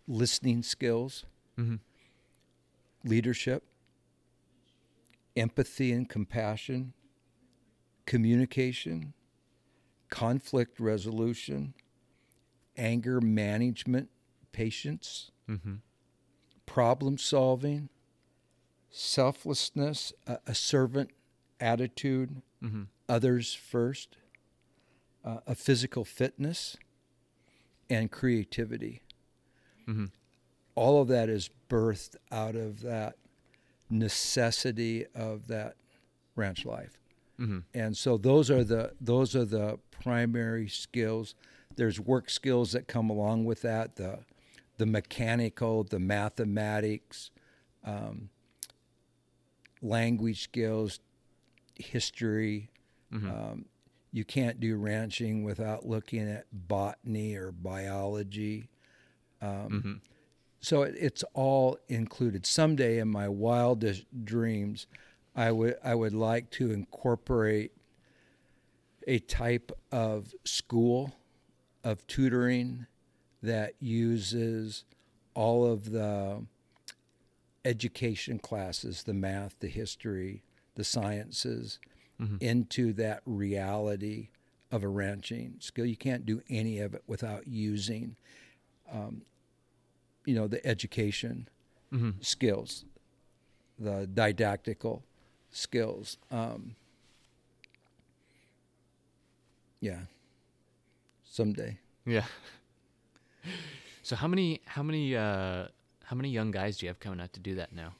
[0.07, 1.25] listening skills,
[1.57, 1.75] mm-hmm.
[3.03, 3.63] leadership,
[5.35, 6.93] empathy and compassion,
[8.05, 9.13] communication,
[10.09, 11.73] conflict resolution,
[12.77, 14.09] anger management,
[14.51, 15.75] patience, mm-hmm.
[16.65, 17.89] problem solving,
[18.89, 21.09] selflessness, a, a servant
[21.59, 22.83] attitude, mm-hmm.
[23.07, 24.17] others first,
[25.25, 26.77] uh, a physical fitness,
[27.89, 29.01] and creativity.
[29.87, 30.05] Mm-hmm.
[30.75, 33.15] All of that is birthed out of that
[33.89, 35.75] necessity of that
[36.35, 36.99] ranch life.
[37.39, 37.59] Mm-hmm.
[37.73, 41.35] And so those are the those are the primary skills.
[41.75, 43.95] There's work skills that come along with that.
[43.95, 44.19] The
[44.77, 47.31] the mechanical, the mathematics,
[47.83, 48.29] um,
[49.81, 50.99] language skills,
[51.75, 52.69] history.
[53.11, 53.29] Mm-hmm.
[53.29, 53.65] Um,
[54.11, 58.69] you can't do ranching without looking at botany or biology.
[59.41, 59.93] Um, mm-hmm.
[60.61, 62.45] So it, it's all included.
[62.45, 64.87] Someday, in my wildest dreams,
[65.35, 67.71] I would I would like to incorporate
[69.07, 71.15] a type of school
[71.83, 72.85] of tutoring
[73.41, 74.85] that uses
[75.33, 76.45] all of the
[77.65, 80.43] education classes, the math, the history,
[80.75, 81.79] the sciences,
[82.21, 82.37] mm-hmm.
[82.39, 84.29] into that reality
[84.71, 85.85] of a ranching skill.
[85.85, 88.15] You can't do any of it without using,
[88.91, 89.23] um,
[90.25, 91.47] you know, the education
[91.91, 92.11] mm-hmm.
[92.21, 92.85] skills,
[93.77, 95.03] the didactical
[95.53, 96.17] skills.
[96.29, 96.75] Um,
[99.79, 99.99] yeah,
[101.23, 101.79] someday.
[102.05, 102.25] Yeah.
[104.03, 105.67] So how many how many uh,
[106.03, 107.93] how many young guys do you have coming out to do that now?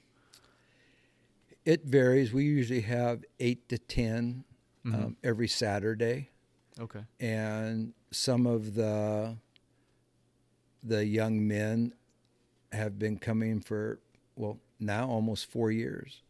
[1.66, 2.34] It varies.
[2.34, 4.44] We usually have eight to 10
[4.86, 4.96] mm-hmm.
[4.96, 6.30] um, every Saturday.
[6.78, 7.06] Okay.
[7.22, 9.38] And some of the
[10.84, 11.94] the young men
[12.74, 14.00] have been coming for
[14.36, 16.22] well now almost four years.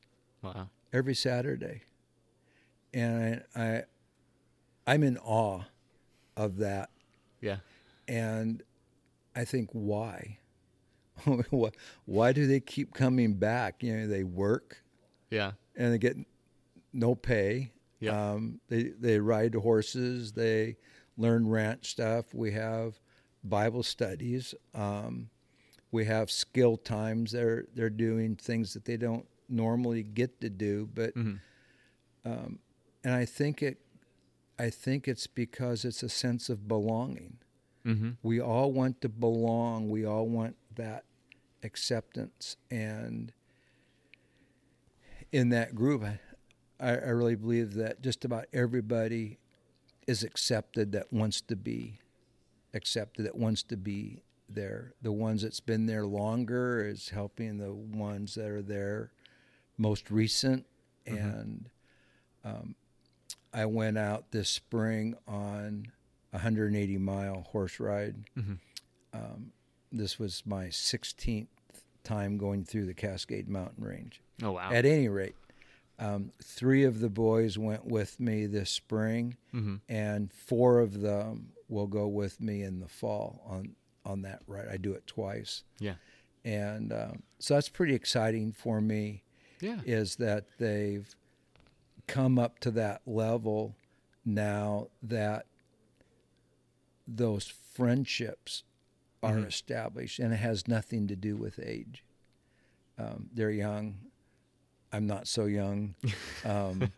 [0.44, 0.70] Wow.
[0.94, 1.82] Every Saturday,
[2.94, 3.84] and I, I
[4.86, 5.62] I'm in awe
[6.36, 6.90] of that.
[7.42, 7.58] Yeah.
[8.08, 8.64] And
[9.36, 10.38] I think why?
[12.06, 13.82] why do they keep coming back?
[13.82, 14.84] You know, they work.
[15.30, 15.54] Yeah.
[15.76, 16.18] And they get
[16.92, 17.72] no pay.
[18.00, 18.32] Yeah.
[18.32, 20.34] Um, they they ride horses.
[20.34, 20.78] They
[21.18, 22.34] learn ranch stuff.
[22.34, 23.00] We have
[23.44, 24.54] Bible studies.
[24.74, 25.30] Um,
[25.92, 27.32] we have skill times.
[27.32, 30.90] They're they're doing things that they don't normally get to do.
[30.94, 31.36] But mm-hmm.
[32.30, 32.60] um,
[33.04, 33.80] and I think it
[34.60, 37.38] I think it's because it's a sense of belonging.
[37.86, 38.12] Mm-hmm.
[38.22, 39.90] We all want to belong.
[39.90, 41.04] We all want that
[41.64, 42.56] acceptance.
[42.72, 43.34] And
[45.32, 46.04] in that group,
[46.80, 49.40] I, I really believe that just about everybody
[50.08, 52.00] is accepted that wants to be
[52.74, 54.94] accepted, that wants to be there.
[55.02, 59.12] The ones that's been there longer is helping the ones that are there
[59.78, 60.66] most recent.
[61.08, 61.18] Mm-hmm.
[61.18, 61.70] And
[62.46, 62.76] um,
[63.54, 65.92] I went out this spring on
[66.32, 68.16] a 180 mile horse ride.
[68.38, 68.54] Mm-hmm.
[69.14, 69.52] Um,
[69.92, 71.48] this was my 16th
[72.04, 74.22] time going through the Cascade Mountain Range.
[74.42, 74.72] Oh wow!
[74.72, 75.36] At any rate,
[76.00, 79.76] um, three of the boys went with me this spring, mm-hmm.
[79.88, 84.68] and four of them will go with me in the fall on on that ride.
[84.70, 85.64] I do it twice.
[85.80, 85.96] Yeah,
[86.44, 89.24] and um, so that's pretty exciting for me.
[89.64, 91.16] Yeah, is that they've
[92.08, 93.76] come up to that level
[94.26, 95.46] now that
[97.08, 98.64] those friendships
[99.22, 99.48] are Mhm.
[99.48, 102.04] established, and it has nothing to do with age.
[102.98, 104.00] Um, they're young.
[104.92, 105.96] I'm not so young.
[106.46, 106.92] Um,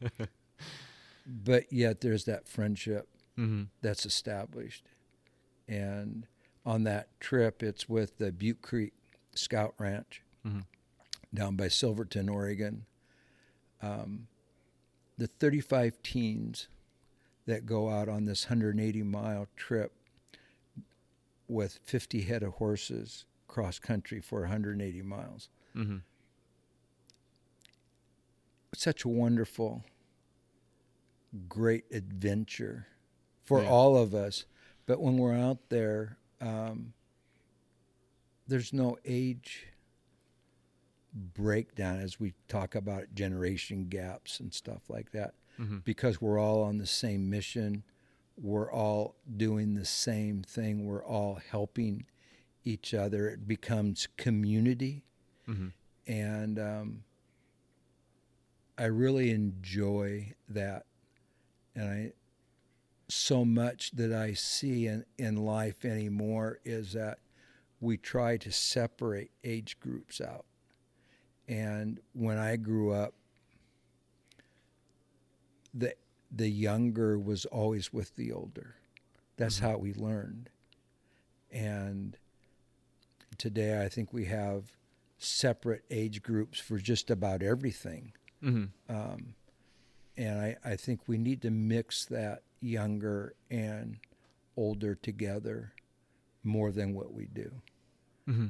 [1.28, 3.08] but yet there's that friendship
[3.38, 3.66] mm-hmm.
[3.82, 4.84] that's established.
[5.68, 6.26] And
[6.66, 8.94] on that trip, it's with the Butte Creek
[9.36, 10.62] Scout Ranch mm-hmm.
[11.36, 12.86] Down by Silverton, Oregon.
[13.82, 14.28] Um,
[15.18, 16.68] the 35 teens
[17.46, 19.94] that go out on this 180 mile trip
[21.48, 25.50] with 50 head of horses cross country for 180 miles.
[25.76, 25.98] Mm-hmm.
[28.74, 29.84] Such a wonderful,
[31.48, 32.88] great adventure
[33.44, 33.70] for yeah.
[33.70, 34.46] all of us.
[34.86, 36.94] But when we're out there, um,
[38.48, 39.68] there's no age
[41.16, 45.78] breakdown as we talk about generation gaps and stuff like that mm-hmm.
[45.80, 47.84] because we're all on the same mission.
[48.38, 50.86] We're all doing the same thing.
[50.86, 52.06] We're all helping
[52.64, 53.30] each other.
[53.30, 55.04] It becomes community.
[55.48, 55.68] Mm-hmm.
[56.08, 57.04] And um,
[58.78, 60.86] I really enjoy that.
[61.76, 62.12] And I,
[63.08, 67.20] so much that I see in, in life anymore is that
[67.80, 70.46] we try to separate age groups out.
[71.48, 73.14] And when I grew up,
[75.74, 75.96] the
[76.32, 78.76] the younger was always with the older.
[79.38, 79.66] That's mm-hmm.
[79.66, 80.50] how we learned.
[81.52, 82.18] And
[83.38, 84.76] today, I think we have
[85.18, 88.14] separate age groups for just about everything.
[88.44, 88.96] Mm-hmm.
[88.96, 89.36] Um,
[90.18, 93.98] and I, I think we need to mix that younger and
[94.58, 95.74] older together
[96.44, 97.52] more than what we do.
[98.28, 98.48] Mm-hmm.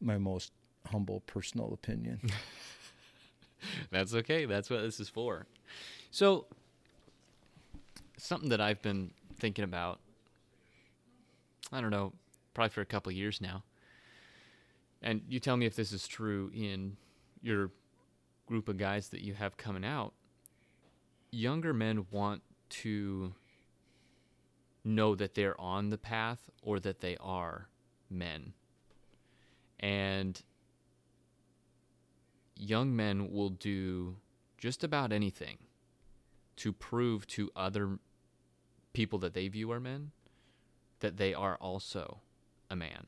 [0.00, 0.52] My most
[0.86, 2.20] humble personal opinion.
[3.90, 4.46] That's okay.
[4.46, 5.46] That's what this is for.
[6.10, 6.46] So,
[8.16, 10.00] something that I've been thinking about,
[11.72, 12.12] I don't know,
[12.54, 13.62] probably for a couple years now.
[15.02, 16.96] And you tell me if this is true in
[17.42, 17.70] your
[18.46, 20.12] group of guys that you have coming out.
[21.30, 23.32] Younger men want to
[24.84, 27.68] know that they're on the path or that they are
[28.10, 28.52] men.
[29.78, 30.42] And
[32.60, 34.16] young men will do
[34.58, 35.58] just about anything
[36.56, 37.98] to prove to other
[38.92, 40.10] people that they view are men
[41.00, 42.20] that they are also
[42.70, 43.06] a man.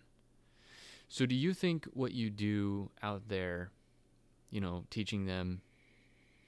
[1.08, 3.70] So, do you think what you do out there,
[4.50, 5.60] you know, teaching them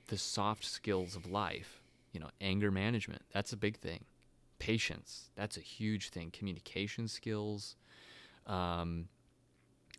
[0.09, 1.83] the soft skills of life,
[2.13, 4.05] you know, anger management, that's a big thing.
[4.59, 6.31] Patience, that's a huge thing.
[6.31, 7.77] Communication skills,
[8.47, 9.09] um,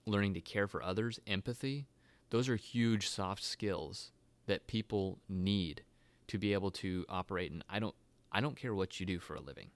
[0.07, 1.85] learning to care for others, empathy,
[2.29, 4.11] those are huge soft skills
[4.45, 5.83] that people need
[6.27, 7.95] to be able to operate and I don't
[8.31, 9.69] I don't care what you do for a living.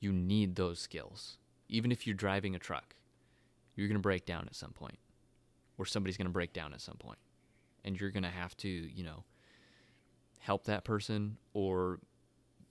[0.00, 1.36] You need those skills.
[1.68, 2.94] Even if you're driving a truck,
[3.74, 4.98] you're going to break down at some point
[5.76, 6.96] or somebody's going to break down at some.
[7.84, 9.24] And you're going to have to, you know,
[10.40, 12.00] help that person or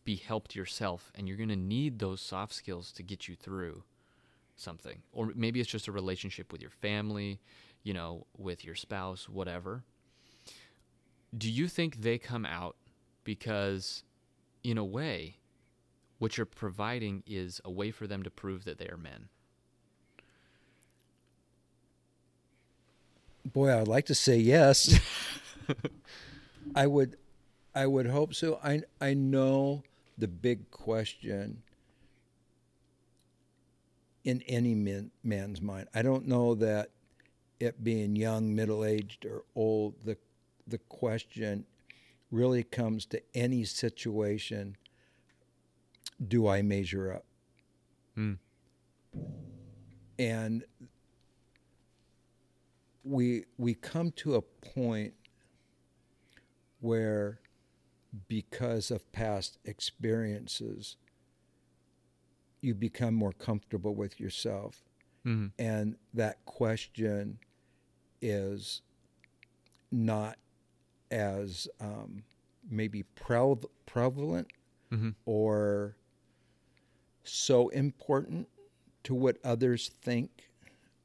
[0.04, 3.84] be helped yourself and you're going to need those soft skills to get you through
[4.56, 5.02] something.
[5.12, 7.40] Or maybe it's just a relationship with your family,
[7.86, 9.86] you know, with your spouse, whatever.
[11.38, 12.76] Do you think they come out
[13.24, 14.04] because,
[14.64, 15.38] in a way,
[16.18, 19.30] what you're providing is a way for them to prove that they are men.
[23.46, 25.00] Boy, I'd like to say yes.
[26.76, 27.18] I would
[27.76, 28.60] I would hope so.
[28.64, 29.84] I I know
[30.18, 31.62] the big question
[34.24, 35.88] in any man, man's mind.
[35.94, 36.90] I don't know that
[37.60, 39.96] it being young, middle aged, or old.
[40.04, 40.18] The
[40.68, 41.66] the question
[42.32, 44.76] really comes to any situation
[46.26, 47.26] do I measure up?
[48.18, 48.38] Mm.
[50.18, 50.64] And
[53.04, 55.14] we we come to a point
[56.80, 57.40] where
[58.28, 60.96] because of past experiences
[62.62, 64.84] you become more comfortable with yourself
[65.26, 65.48] mm-hmm.
[65.60, 67.38] and that question
[68.26, 68.82] is
[69.92, 70.38] not
[71.12, 72.24] as um,
[72.70, 73.56] maybe pre-
[73.86, 74.48] prevalent
[74.92, 75.12] mm-hmm.
[75.26, 75.96] or
[77.24, 78.48] so important
[79.04, 80.50] to what others think.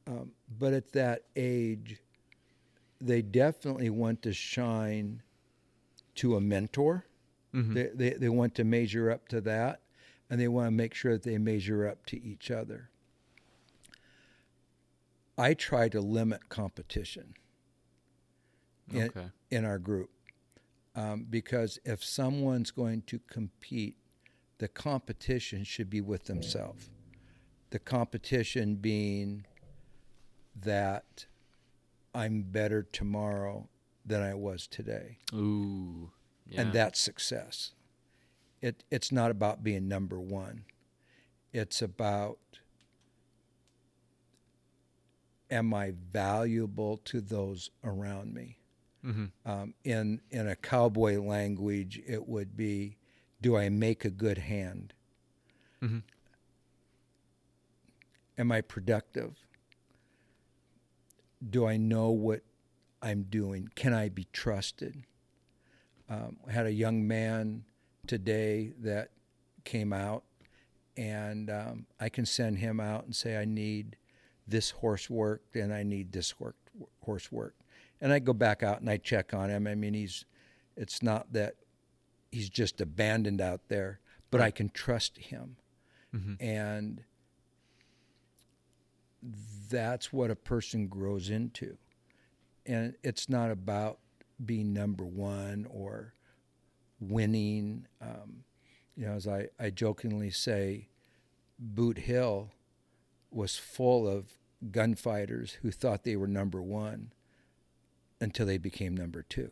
[0.06, 1.98] Um, but at that age,
[3.00, 5.22] they definitely want to shine
[6.16, 7.06] to a mentor.
[7.54, 7.74] Mm-hmm.
[7.74, 9.80] They, they, they want to measure up to that,
[10.28, 12.89] and they want to make sure that they measure up to each other.
[15.40, 17.34] I try to limit competition
[18.92, 19.26] in, okay.
[19.50, 20.10] in our group.
[20.94, 23.96] Um, because if someone's going to compete,
[24.58, 26.90] the competition should be with themselves.
[27.70, 29.46] The competition being
[30.60, 31.24] that
[32.14, 33.68] I'm better tomorrow
[34.04, 35.18] than I was today.
[35.32, 36.10] Ooh.
[36.46, 36.60] Yeah.
[36.62, 37.72] And that's success.
[38.60, 40.64] It it's not about being number 1.
[41.52, 42.59] It's about
[45.50, 48.58] am I valuable to those around me?
[49.04, 49.50] Mm-hmm.
[49.50, 52.96] Um, in in a cowboy language, it would be,
[53.40, 54.92] do I make a good hand?
[55.82, 55.98] Mm-hmm.
[58.38, 59.46] Am I productive?
[61.48, 62.42] Do I know what
[63.02, 63.70] I'm doing?
[63.74, 65.04] Can I be trusted?
[66.08, 67.64] Um, I had a young man
[68.06, 69.10] today that
[69.64, 70.24] came out,
[70.96, 73.96] and um, I can send him out and say, I need
[74.46, 76.56] this horse worked and I need this work,
[77.04, 77.62] horse worked.
[78.00, 79.66] And I go back out and I check on him.
[79.66, 80.24] I mean, he's,
[80.76, 81.56] it's not that
[82.30, 85.56] he's just abandoned out there, but I can trust him.
[86.14, 86.34] Mm-hmm.
[86.44, 87.04] And
[89.68, 91.76] that's what a person grows into.
[92.66, 93.98] And it's not about
[94.44, 96.14] being number one or
[97.00, 97.86] winning.
[98.00, 98.44] Um,
[98.96, 100.88] you know, as I, I jokingly say,
[101.58, 102.50] Boot Hill
[103.30, 104.32] was full of
[104.70, 107.12] gunfighters who thought they were number one
[108.20, 109.50] until they became number two.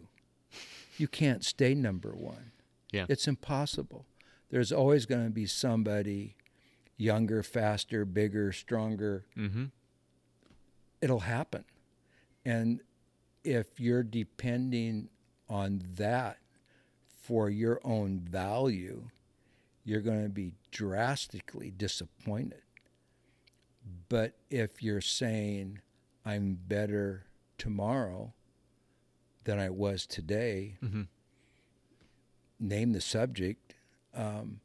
[0.97, 2.53] You can't stay number one.
[2.93, 3.07] Yeah.
[3.09, 4.07] It's impossible.
[4.51, 6.37] There's always going to be somebody
[6.97, 9.25] younger, faster, bigger, stronger.
[9.37, 9.67] Mm-hmm.
[11.01, 11.65] It'll happen.
[12.45, 12.81] And
[13.45, 15.09] if you're depending
[15.49, 16.39] on that
[17.23, 19.11] for your own value,
[19.85, 22.63] you're going to be drastically disappointed.
[24.09, 25.81] But if you're saying,
[26.25, 27.27] I'm better
[27.57, 28.35] tomorrow
[29.45, 31.03] than I was today, mm-hmm.
[32.61, 33.75] name the subject,
[34.15, 34.61] um,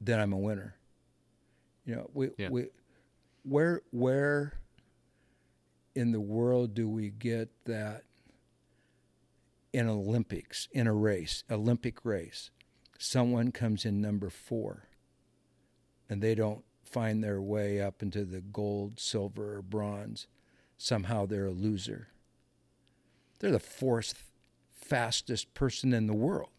[0.00, 0.76] then I'm a winner.
[1.84, 2.50] You know, we, yeah.
[2.50, 2.66] we,
[3.42, 4.60] where, where
[5.94, 8.04] in the world do we get that
[9.72, 12.50] in Olympics, in a race, Olympic race?
[12.98, 14.88] Someone comes in number four
[16.08, 20.26] and they don't find their way up into the gold, silver, or bronze,
[20.76, 22.08] somehow they're a loser.
[23.38, 24.24] They're the fourth
[24.72, 26.50] fastest person in the world.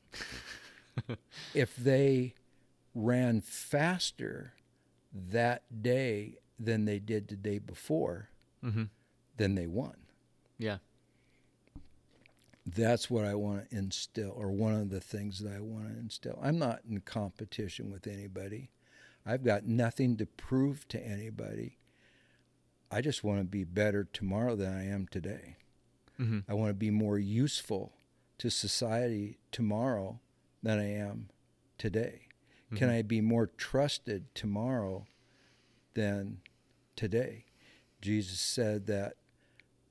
[1.54, 2.36] if they
[2.94, 4.54] ran faster
[5.14, 8.30] that day than they did the day before,
[8.64, 8.84] mm-hmm.
[9.38, 9.96] then they won.
[10.58, 10.78] Yeah.
[12.66, 16.00] That's what I want to instill, or one of the things that I want to
[16.00, 16.40] instill.
[16.42, 18.70] I'm not in competition with anybody.
[19.30, 21.78] I've got nothing to prove to anybody.
[22.90, 25.58] I just want to be better tomorrow than I am today.
[26.20, 26.40] Mm-hmm.
[26.50, 27.94] I want to be more useful
[28.40, 30.20] to society tomorrow
[30.64, 31.30] than I am
[31.78, 32.22] today.
[32.66, 32.78] Mm-hmm.
[32.78, 35.06] Can I be more trusted tomorrow
[35.94, 36.40] than
[36.96, 37.46] today?
[38.02, 39.14] Jesus said that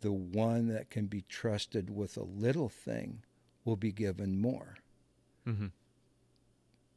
[0.00, 3.22] the one that can be trusted with a little thing
[3.64, 4.78] will be given more.
[5.46, 5.66] Mm-hmm.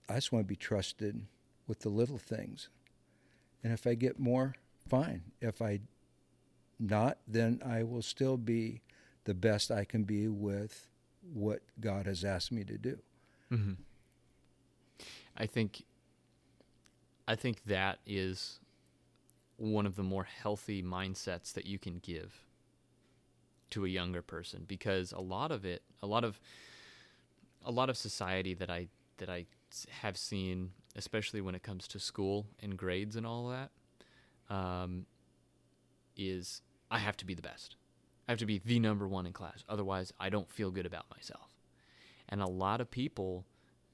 [0.10, 1.28] I just want to be trusted
[1.72, 2.68] with the little things.
[3.64, 4.56] And if I get more,
[4.90, 5.22] fine.
[5.40, 5.80] If I
[6.78, 8.82] not, then I will still be
[9.24, 10.90] the best I can be with
[11.34, 13.00] what God has asked me to do.
[13.50, 13.74] Mm-hmm.
[15.38, 15.86] I think
[17.26, 18.60] I think that is
[19.56, 22.42] one of the more healthy mindsets that you can give
[23.70, 26.38] to a younger person because a lot of it a lot of
[27.64, 29.46] a lot of society that I that I
[30.02, 33.72] have seen especially when it comes to school and grades and all that,
[34.54, 35.06] um,
[36.18, 37.76] is I have to be the best.
[38.28, 39.64] I have to be the number one in class.
[39.68, 41.50] Otherwise, I don't feel good about myself.
[42.30, 43.46] And a lot of people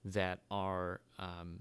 [0.05, 1.59] that are, um,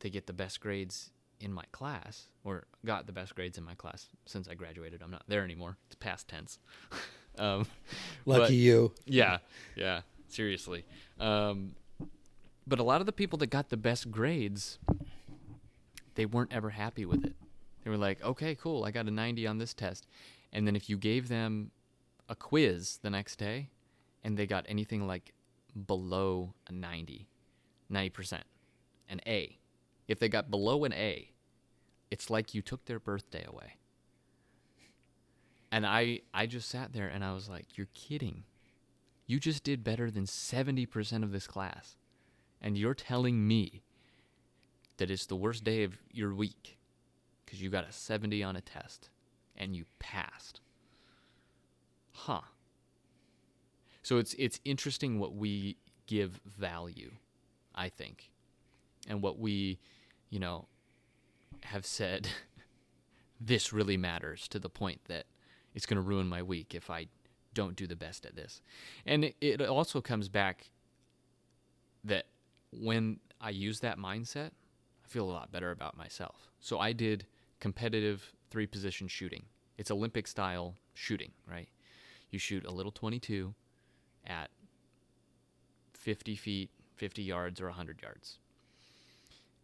[0.00, 1.10] they get the best grades
[1.40, 5.02] in my class, or got the best grades in my class since I graduated.
[5.02, 5.78] I'm not there anymore.
[5.86, 6.58] It's past tense.
[7.38, 7.66] um,
[8.26, 8.92] Lucky but, you.
[9.06, 9.38] Yeah,
[9.74, 10.02] yeah.
[10.28, 10.84] Seriously.
[11.18, 11.74] Um,
[12.70, 14.78] but a lot of the people that got the best grades,
[16.14, 17.34] they weren't ever happy with it.
[17.82, 20.06] They were like, okay, cool, I got a 90 on this test.
[20.52, 21.72] And then if you gave them
[22.28, 23.70] a quiz the next day
[24.22, 25.32] and they got anything like
[25.86, 27.26] below a 90,
[27.92, 28.40] 90%,
[29.08, 29.58] an A,
[30.06, 31.32] if they got below an A,
[32.08, 33.78] it's like you took their birthday away.
[35.72, 38.44] And I, I just sat there and I was like, you're kidding.
[39.26, 41.96] You just did better than 70% of this class
[42.60, 43.82] and you're telling me
[44.98, 46.78] that it's the worst day of your week
[47.44, 49.08] because you got a 70 on a test
[49.56, 50.60] and you passed.
[52.12, 52.42] Huh.
[54.02, 57.12] So it's it's interesting what we give value,
[57.74, 58.30] I think.
[59.08, 59.78] And what we,
[60.28, 60.66] you know,
[61.62, 62.28] have said
[63.40, 65.24] this really matters to the point that
[65.74, 67.06] it's going to ruin my week if I
[67.54, 68.60] don't do the best at this.
[69.06, 70.70] And it, it also comes back
[72.04, 72.26] that
[72.72, 74.50] when I use that mindset,
[75.04, 76.50] I feel a lot better about myself.
[76.60, 77.26] So I did
[77.58, 79.44] competitive three position shooting.
[79.78, 81.68] It's Olympic style shooting, right?
[82.30, 83.54] You shoot a little 22
[84.26, 84.50] at
[85.94, 88.38] 50 feet, 50 yards, or 100 yards.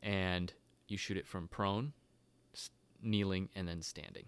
[0.03, 0.53] And
[0.89, 1.93] you shoot it from prone,
[3.03, 4.27] kneeling, and then standing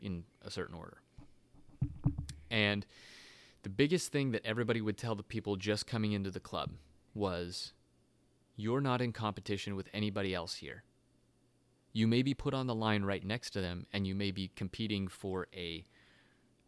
[0.00, 0.98] in a certain order.
[2.50, 2.86] And
[3.62, 6.70] the biggest thing that everybody would tell the people just coming into the club
[7.14, 7.72] was
[8.56, 10.82] you're not in competition with anybody else here.
[11.92, 14.50] You may be put on the line right next to them and you may be
[14.56, 15.84] competing for a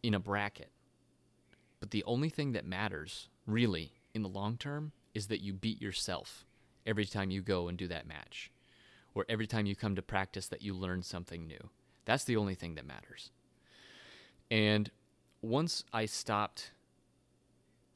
[0.03, 0.71] in a bracket.
[1.81, 5.81] But the only thing that matters, really, in the long term is that you beat
[5.81, 6.45] yourself
[6.87, 8.51] every time you go and do that match.
[9.15, 11.71] Or every time you come to practice that you learn something new.
[12.05, 13.31] That's the only thing that matters.
[14.51, 14.91] And
[15.43, 16.71] once I stopped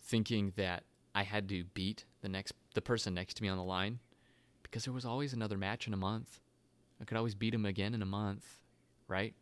[0.03, 0.83] thinking that
[1.15, 3.99] I had to beat the next the person next to me on the line
[4.63, 6.41] because there was always another match in a month.
[7.01, 8.47] I could always beat him again in a month,
[9.09, 9.35] right?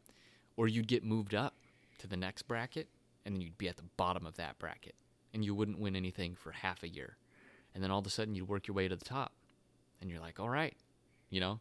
[0.57, 1.55] Or you'd get moved up
[1.99, 2.89] to the next bracket
[3.25, 4.95] and then you'd be at the bottom of that bracket
[5.33, 7.17] and you wouldn't win anything for half a year.
[7.75, 9.33] And then all of a sudden you'd work your way to the top
[10.01, 10.77] and you're like, "All right."
[11.29, 11.61] You know?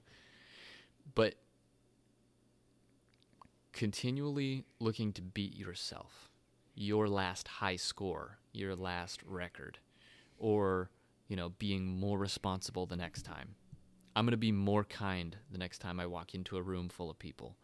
[1.14, 1.36] But
[3.74, 6.30] continually looking to beat yourself,
[6.76, 9.80] your last high score, your last record,
[10.38, 10.90] or,
[11.30, 13.56] you know, being more responsible the next time.
[14.16, 17.10] I'm going to be more kind the next time I walk into a room full
[17.10, 17.56] of people.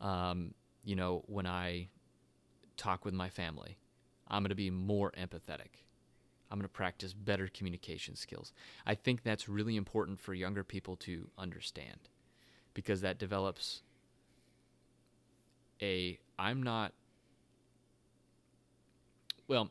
[0.00, 1.88] Um, you know, when I
[2.76, 3.78] talk with my family,
[4.26, 5.84] I'm going to be more empathetic.
[6.50, 8.52] I'm going to practice better communication skills.
[8.86, 12.08] I think that's really important for younger people to understand
[12.72, 13.82] because that develops
[15.82, 16.92] a I'm not
[19.46, 19.70] well,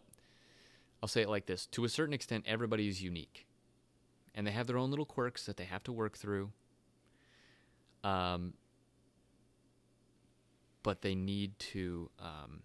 [1.04, 1.66] I'll say it like this.
[1.68, 3.46] To a certain extent everybody is unique.
[4.34, 6.54] And they have their own little quirks that they have to work through.
[8.06, 8.54] Um,
[10.82, 12.62] but they need to um,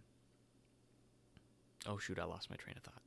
[1.88, 3.02] oh shoot, I lost my train of thought.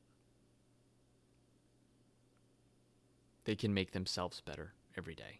[3.45, 5.39] They can make themselves better every day.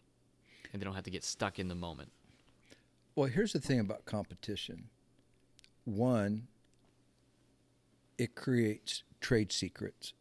[0.72, 2.12] And they don't have to get stuck in the moment.
[3.14, 4.88] Well, here's the thing about competition.
[5.84, 6.48] One,
[8.22, 10.12] it creates trade secrets,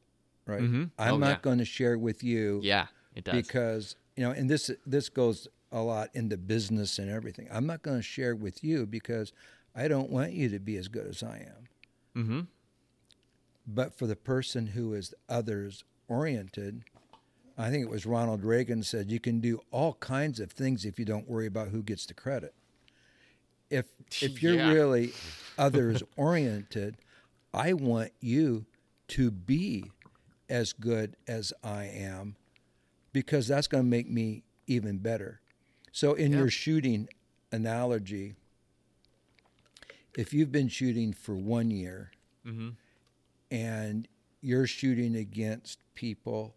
[0.46, 0.62] right?
[0.62, 0.84] Mm-hmm.
[0.98, 1.38] I'm Oh, not yeah.
[1.42, 3.36] going to share with you Yeah, it does.
[3.36, 7.48] because you know, and this this goes a lot into business and everything.
[7.52, 9.32] I'm not going to share with you because
[9.76, 12.22] I don't want you to be as good as I am.
[12.24, 12.40] mm-hmm.
[13.66, 16.84] But for the person who is others oriented,
[17.58, 20.98] I think it was Ronald Reagan said you can do all kinds of things if
[21.00, 22.54] you don't worry about who gets the credit.
[23.70, 23.86] If
[24.22, 24.72] if you're Yeah.
[24.72, 25.14] really
[25.58, 26.98] others oriented,
[27.54, 28.66] I want you
[29.10, 29.92] to be
[30.50, 32.36] as good as I am
[33.14, 35.42] because that's going to make me even better.
[35.92, 36.40] So in Yeah.
[36.40, 37.10] your shooting
[37.52, 38.36] analogy,
[40.16, 42.12] if you've been shooting for 1 year
[42.46, 42.70] Mm-hmm.
[43.52, 44.08] and
[44.42, 46.56] you're shooting against people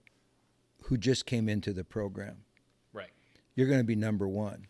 [0.84, 2.45] who just came into the program,
[2.92, 3.11] Right.
[3.55, 4.66] you're going to be number one.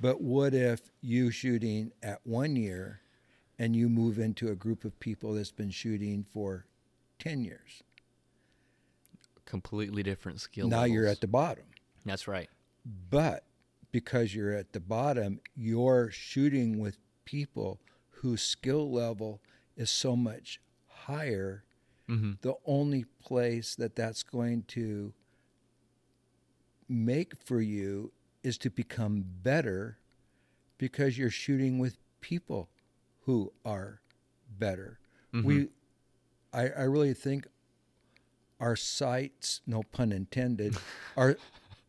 [0.00, 3.00] But what if you shooting at one year
[3.58, 6.66] and you move into a group of people that's been shooting for
[7.18, 7.82] 10 years?
[9.44, 10.68] Completely different skill.
[10.68, 11.64] now you're at the bottom.
[12.04, 12.48] That's right.
[13.10, 13.44] But
[13.92, 17.80] because you're at the bottom, you're shooting with people
[18.10, 19.40] whose skill level
[19.76, 21.62] is so much higher
[22.08, 22.34] Mm-hmm.
[22.42, 25.12] the only place that that's going to
[26.88, 28.12] make for you
[28.44, 29.98] is to become better
[30.78, 32.68] because you're shooting with people
[33.26, 34.00] who are
[34.58, 34.98] better.
[35.44, 35.68] We,
[36.52, 37.46] I, I really think
[38.58, 40.76] our sights, no pun intended,
[41.16, 41.36] are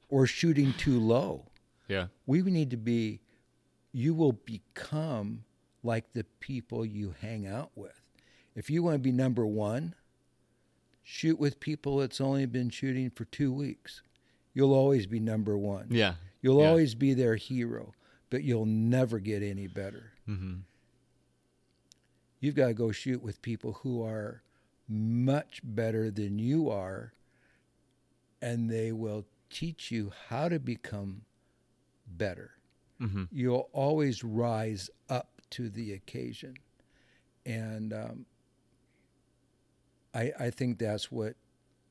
[0.09, 1.45] or shooting too low.
[1.87, 2.07] Yeah.
[2.25, 3.21] We need to be.
[3.93, 5.45] You will become
[5.81, 8.01] like the people you hang out with.
[8.55, 9.95] If you want to be number one,
[11.03, 14.01] shoot with people that's only been shooting for two weeks.
[14.53, 15.87] You'll always be number one.
[15.89, 16.15] Yeah.
[16.41, 16.67] You'll yeah.
[16.67, 17.93] always be their hero,
[18.29, 20.11] but you'll never get any better.
[20.27, 20.55] Mm-hmm.
[22.39, 24.43] You've got to go shoot with people who are
[24.87, 27.13] much better than you are,
[28.41, 31.23] and they will teach you how to become
[32.07, 32.51] better.
[33.01, 33.23] Mm-hmm.
[33.31, 36.55] You'll always rise up to the occasion.
[37.45, 38.25] And um,
[40.13, 41.35] I, I think that's what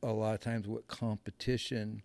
[0.03, 2.03] a lot of times what competition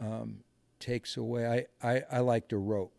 [0.00, 0.38] um,
[0.80, 1.66] takes away.
[1.82, 2.92] I, I, I like to rope.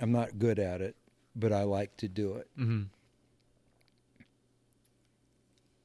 [0.00, 0.96] I'm not good at it,
[1.36, 2.48] but I like to do it.
[2.58, 2.82] Mm-hmm.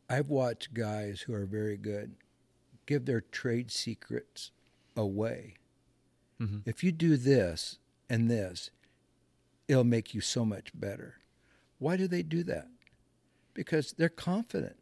[0.09, 2.15] I've watched guys who are very good
[2.85, 4.51] give their trade secrets
[4.95, 5.55] away.
[6.41, 6.59] Mm-hmm.
[6.65, 7.77] If you do this
[8.09, 8.71] and this,
[9.67, 11.19] it'll make you so much better.
[11.79, 12.67] Why do they do that?
[13.53, 14.77] Because they're confident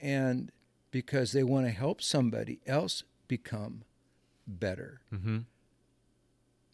[0.00, 0.52] and
[0.90, 3.82] because they want to help somebody else become
[4.46, 5.00] better.
[5.12, 5.38] Mm-hmm.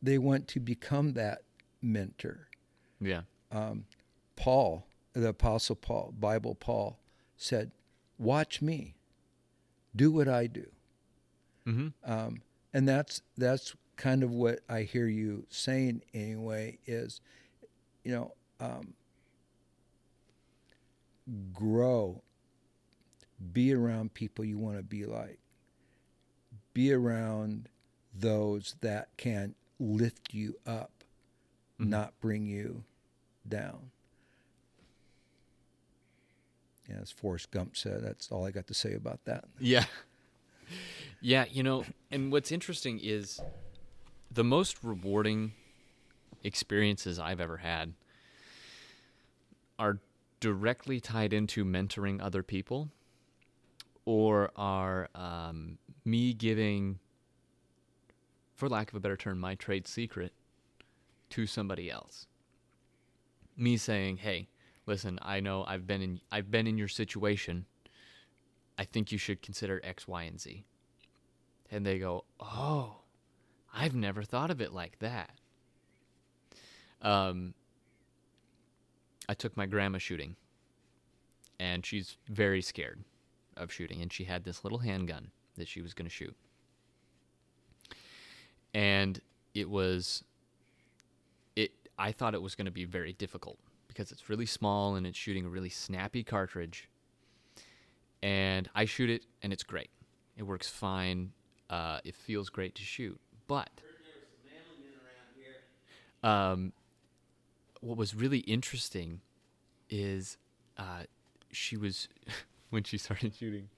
[0.03, 1.43] They want to become that
[1.81, 2.49] mentor.
[3.03, 3.23] Yeah.
[3.51, 3.85] Um,
[4.37, 6.99] Paul, the Apostle Paul, Bible Paul,
[7.37, 7.73] said,
[8.19, 8.95] "Watch me,
[9.95, 10.67] do what I do."
[11.67, 12.11] Mm-hmm.
[12.11, 12.43] Um,
[12.73, 16.79] and that's that's kind of what I hear you saying anyway.
[16.87, 17.21] Is
[18.05, 18.95] you know, um,
[21.53, 22.23] grow,
[23.53, 25.39] be around people you want to be like,
[26.73, 27.69] be around
[28.15, 31.05] those that can lift you up,
[31.81, 31.91] mm-hmm.
[31.91, 32.85] not bring you
[33.49, 33.91] down.
[36.89, 39.45] Yeah, as Forrest Gump said, that's all I got to say about that.
[39.59, 39.85] Yeah.
[41.21, 43.41] Yeah, you know, and what's interesting is
[44.31, 45.53] the most rewarding
[46.43, 47.93] experiences I've ever had
[49.79, 49.99] are
[50.41, 52.89] directly tied into mentoring other people
[54.05, 56.99] or are um, me giving,
[58.57, 60.33] for lack of a better term, my trade secret
[61.31, 62.27] to somebody else.
[63.63, 64.49] Me saying, "Hey,
[64.87, 67.67] listen, I know I've been in I've been in your situation.
[68.77, 70.65] I think you should consider X, Y, and Z."
[71.71, 73.03] And they go, "Oh,
[73.73, 75.39] I've never thought of it like that."
[77.03, 77.55] Um,
[79.29, 80.35] I took my grandma shooting,
[81.61, 83.05] and she's very scared
[83.57, 86.37] of shooting, and she had this little handgun that she was going to shoot.
[88.75, 89.21] And
[89.55, 90.25] it was
[91.99, 95.19] I thought it was going to be very difficult because it's really small and it's
[95.19, 96.89] shooting a really snappy cartridge.
[98.23, 99.91] And I shoot it and it's great.
[100.37, 101.33] It works fine.
[101.69, 103.21] Uh, it feels great to shoot.
[103.47, 103.71] But
[106.23, 106.73] um,
[107.81, 109.21] what was really interesting
[109.91, 110.39] is
[110.79, 111.03] uh,
[111.51, 112.09] she was
[112.71, 113.69] when she started shooting.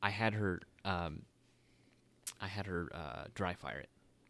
[0.00, 1.22] I had her, um,
[2.40, 3.88] I had her uh, dry fire it,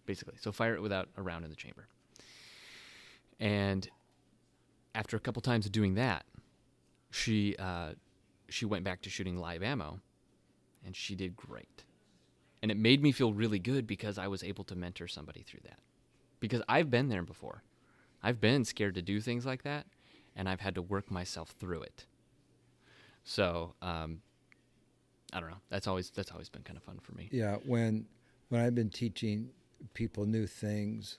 [0.09, 0.35] basically.
[0.41, 1.87] So fire it without a round in the chamber.
[3.39, 3.89] And
[4.95, 6.25] after a couple times of doing that,
[7.11, 7.91] she uh,
[8.49, 10.01] she went back to shooting live ammo,
[10.85, 11.85] and she did great.
[12.63, 15.61] And it made me feel really good because I was able to mentor somebody through
[15.65, 15.79] that.
[16.41, 17.63] Because I've been there before.
[18.23, 19.87] I've been scared to do things like that,
[20.35, 22.07] and I've had to work myself through it.
[23.25, 24.23] So um,
[25.35, 25.61] I don't know.
[25.69, 27.29] That's always that's always been kind of fun for me.
[27.31, 28.07] Yeah, when
[28.49, 29.51] when I've been teaching
[29.95, 31.19] people new things,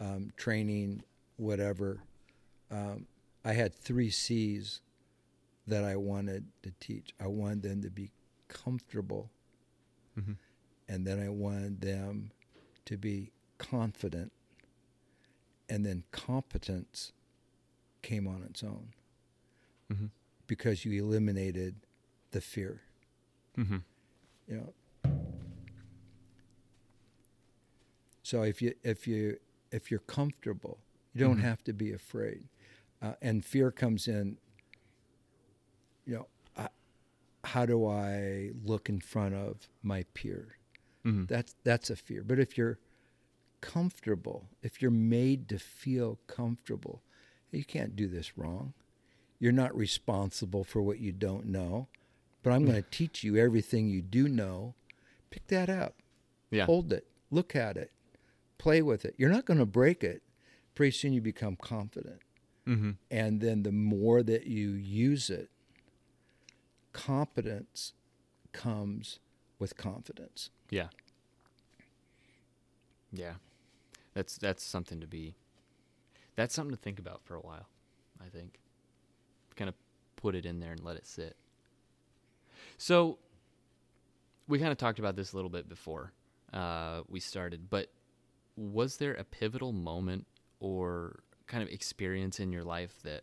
[0.00, 1.02] um, training,
[1.36, 2.00] whatever,
[2.70, 3.06] um,
[3.44, 4.80] I had three C's
[5.66, 7.14] that I wanted to teach.
[7.20, 8.10] I wanted them to be
[8.48, 9.30] comfortable,
[10.18, 10.32] mm-hmm.
[10.88, 12.30] and then I wanted them
[12.86, 14.32] to be confident,
[15.68, 17.12] and then competence
[18.02, 18.88] came on its own
[19.92, 20.06] mm-hmm.
[20.46, 21.76] because you eliminated
[22.30, 22.82] the fear.
[23.58, 23.78] Mm-hmm.
[24.48, 24.72] You know.
[28.26, 29.38] So if you if you
[29.70, 30.78] if you're comfortable,
[31.14, 31.46] you don't mm-hmm.
[31.46, 32.42] have to be afraid.
[33.00, 34.38] Uh, and fear comes in.
[36.06, 36.68] You know, I,
[37.44, 40.56] how do I look in front of my peer?
[41.04, 41.26] Mm-hmm.
[41.26, 42.24] That's that's a fear.
[42.26, 42.80] But if you're
[43.60, 47.02] comfortable, if you're made to feel comfortable,
[47.52, 48.72] you can't do this wrong.
[49.38, 51.86] You're not responsible for what you don't know,
[52.42, 54.74] but I'm going to teach you everything you do know.
[55.30, 55.94] Pick that up.
[56.50, 56.66] Yeah.
[56.66, 57.06] Hold it.
[57.30, 57.92] Look at it.
[58.66, 59.14] Play with it.
[59.16, 60.22] You're not going to break it.
[60.74, 62.18] Pretty soon you become confident.
[62.66, 62.90] Mm-hmm.
[63.12, 65.50] And then the more that you use it,
[66.92, 67.92] competence
[68.50, 69.20] comes
[69.60, 70.50] with confidence.
[70.68, 70.88] Yeah.
[73.12, 73.34] Yeah.
[74.14, 75.36] That's that's something to be
[76.34, 77.68] that's something to think about for a while,
[78.20, 78.58] I think.
[79.54, 79.76] Kind of
[80.16, 81.36] put it in there and let it sit.
[82.78, 83.18] So,
[84.48, 86.10] we kind of talked about this a little bit before
[86.52, 87.90] uh, we started, but
[88.56, 90.26] was there a pivotal moment
[90.60, 93.22] or kind of experience in your life that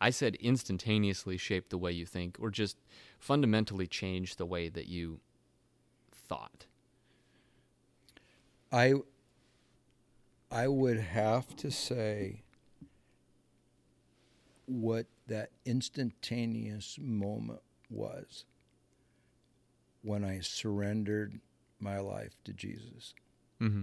[0.00, 2.76] I said instantaneously shaped the way you think or just
[3.18, 5.20] fundamentally changed the way that you
[6.12, 6.66] thought?
[8.72, 8.94] I
[10.50, 12.42] I would have to say
[14.66, 18.44] what that instantaneous moment was
[20.02, 21.40] when I surrendered
[21.78, 23.14] my life to Jesus.
[23.60, 23.82] Mm-hmm.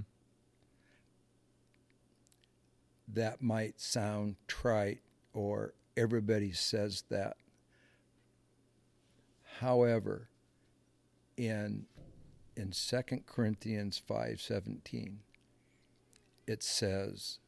[3.07, 5.01] That might sound trite
[5.33, 7.37] or everybody says that.
[9.59, 10.29] However,
[11.37, 11.85] in
[12.55, 15.19] in 2 Corinthians 5:17
[16.47, 17.39] it says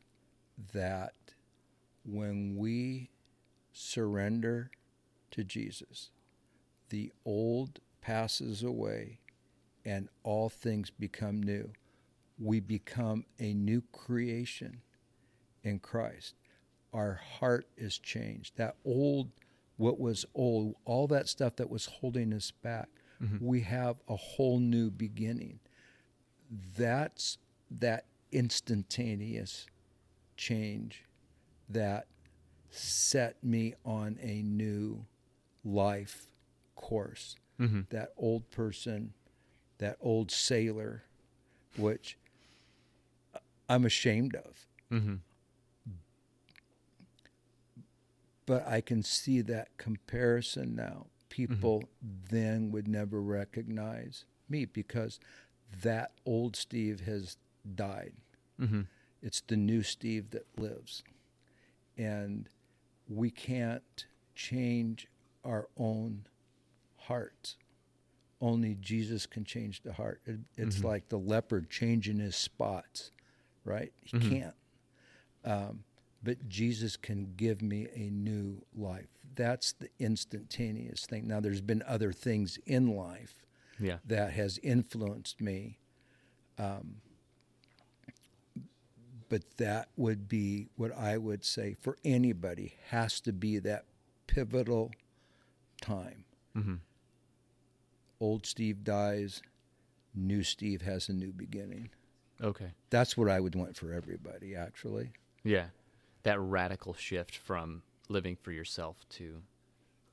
[0.74, 1.34] that
[2.05, 3.10] when we
[3.72, 4.70] surrender
[5.32, 6.12] to Jesus
[6.89, 9.20] the old passes away
[9.84, 11.74] and all things become new
[12.38, 14.82] we become a new creation
[15.64, 16.36] in Christ
[16.93, 19.30] our heart is changed that old
[19.78, 22.89] what was old all that stuff that was holding us back
[23.22, 23.45] mm-hmm.
[23.45, 25.60] we have a whole new beginning.
[26.78, 27.38] That's
[27.72, 29.68] that instantaneous
[30.38, 31.03] change
[31.70, 32.07] that
[32.72, 35.05] set me on a new
[35.64, 36.32] life
[36.76, 37.36] course.
[37.60, 37.82] Mm-hmm.
[37.89, 39.14] That old person,
[39.80, 41.03] that old sailor,
[41.78, 42.18] which
[43.68, 44.68] I'm ashamed of.
[44.91, 45.16] Mm-hmm.
[48.50, 52.36] But I can see that comparison now people mm-hmm.
[52.36, 55.20] then would never recognize me because
[55.84, 57.38] that old Steve has
[57.76, 58.14] died.
[58.60, 58.82] Mm-hmm.
[59.22, 61.04] It's the new Steve that lives.
[61.95, 62.50] And
[63.08, 65.08] we can't change
[65.45, 66.26] our own
[66.97, 67.58] hearts.
[68.41, 70.22] Only Jesus can change the heart.
[70.26, 70.88] It, it's mm-hmm.
[70.88, 73.12] like the leopard changing his spots,
[73.64, 73.93] right?
[74.02, 74.30] He mm-hmm.
[74.30, 74.56] can't.
[75.45, 75.84] Um,
[76.22, 79.07] but Jesus can give me a new life.
[79.36, 81.28] That's the instantaneous thing.
[81.28, 83.45] Now, there's been other things in life
[83.80, 83.97] yeah.
[84.05, 85.78] that has influenced me.
[86.57, 86.95] Um,
[89.30, 93.86] but that would be what I would say for anybody has to be that
[94.28, 94.91] pivotal
[95.82, 96.26] time.
[96.57, 96.76] Mm-hmm.
[98.20, 99.41] Old Steve dies,
[100.13, 101.91] new Steve has a new beginning.
[102.43, 102.72] Okay.
[102.89, 105.11] That's what I would want for everybody, actually.
[105.43, 105.67] Yeah
[106.24, 109.41] that radical shift from living for yourself to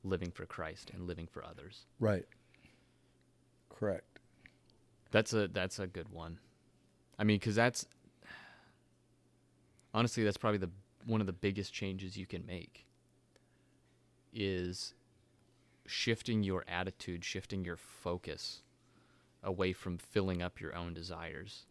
[0.04, 1.86] living for Christ and living for others.
[1.98, 2.24] Right.
[3.68, 4.20] Correct.
[5.11, 6.38] That's a that's a good one.
[7.18, 7.86] I mean, because that's
[9.94, 10.70] honestly that's probably the
[11.07, 12.86] one of the biggest changes you can make
[14.32, 14.94] is
[15.86, 18.62] shifting your attitude, shifting your focus
[19.42, 21.64] away from filling up your own desires.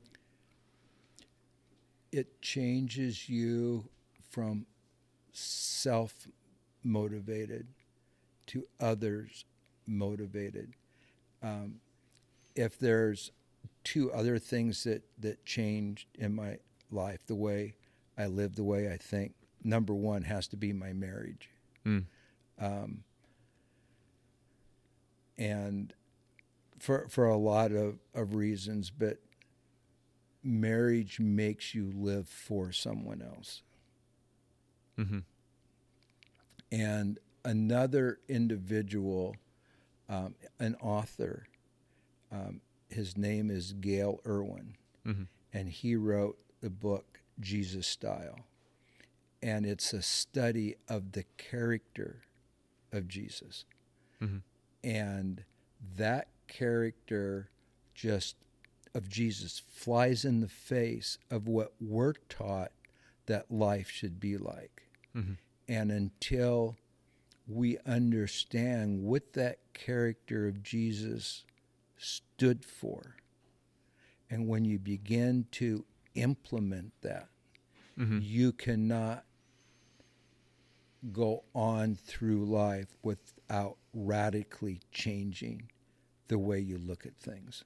[2.11, 3.89] It changes you
[4.35, 4.65] from
[5.31, 6.27] self
[6.83, 7.67] motivated
[8.47, 9.45] to others
[9.87, 10.73] motivated.
[11.41, 11.75] Um,
[12.53, 13.31] if there's
[13.85, 16.57] two other things that, that changed in my
[16.91, 17.75] life, the way
[18.17, 21.49] I live, the way I think, number one has to be my marriage.
[21.85, 22.03] Mm.
[22.59, 23.03] Um,
[25.37, 25.93] and
[26.77, 29.19] for, for a lot of, of reasons, but
[30.43, 33.61] marriage makes you live for someone else.
[34.99, 35.19] Mm-hmm.
[36.71, 39.35] And another individual,
[40.09, 41.45] um, an author,
[42.31, 44.75] um, his name is Gayle Erwin,
[45.05, 45.23] mm-hmm.
[45.53, 48.39] and he wrote the book Jesus Style.
[49.41, 52.21] And it's a study of the character
[52.91, 53.65] of Jesus.
[54.21, 54.37] Mm-hmm.
[54.83, 55.43] And
[55.97, 57.49] that character
[57.93, 58.35] just
[58.93, 62.71] of Jesus flies in the face of what we're taught
[63.25, 64.84] that life should be like.
[65.15, 65.33] Mm-hmm.
[65.67, 66.75] And until
[67.47, 71.43] we understand what that character of Jesus
[71.97, 73.15] stood for,
[74.29, 75.85] and when you begin to
[76.15, 77.29] implement that,
[77.97, 78.19] mm-hmm.
[78.21, 79.25] you cannot
[81.11, 85.69] go on through life without radically changing
[86.27, 87.63] the way you look at things.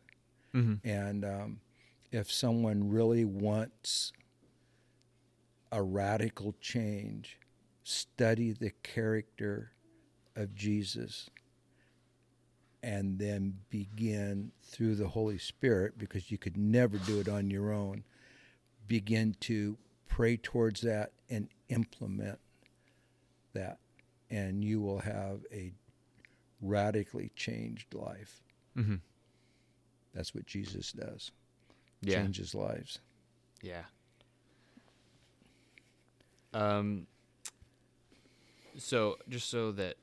[0.54, 0.88] Mm-hmm.
[0.88, 1.60] And um,
[2.12, 4.12] if someone really wants
[5.72, 7.38] a radical change,
[7.84, 9.72] study the character
[10.36, 11.30] of Jesus,
[12.82, 17.72] and then begin through the Holy Spirit, because you could never do it on your
[17.72, 18.03] own,
[18.88, 22.39] begin to pray towards that and implement
[23.53, 23.80] that.
[24.30, 25.74] And you will have a
[26.61, 28.41] radically changed life.
[28.78, 28.95] Mm-hmm.
[30.13, 31.32] That's what Jesus does.
[32.01, 32.22] Yeah.
[32.22, 32.99] Changes lives.
[33.61, 33.84] Yeah.
[36.54, 37.08] Um,
[38.78, 39.95] so just so that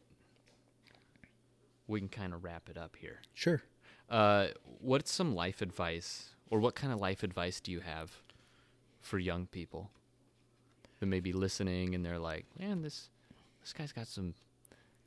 [1.89, 3.21] we can kind of wrap it up here.
[3.35, 3.63] Sure.
[4.09, 4.49] Uh,
[4.81, 8.13] what's some life advice, or what kind of life advice do you have
[9.01, 9.91] for young people
[11.01, 13.11] that may be listening and they're like, "Man, this
[13.61, 14.35] this guy's got some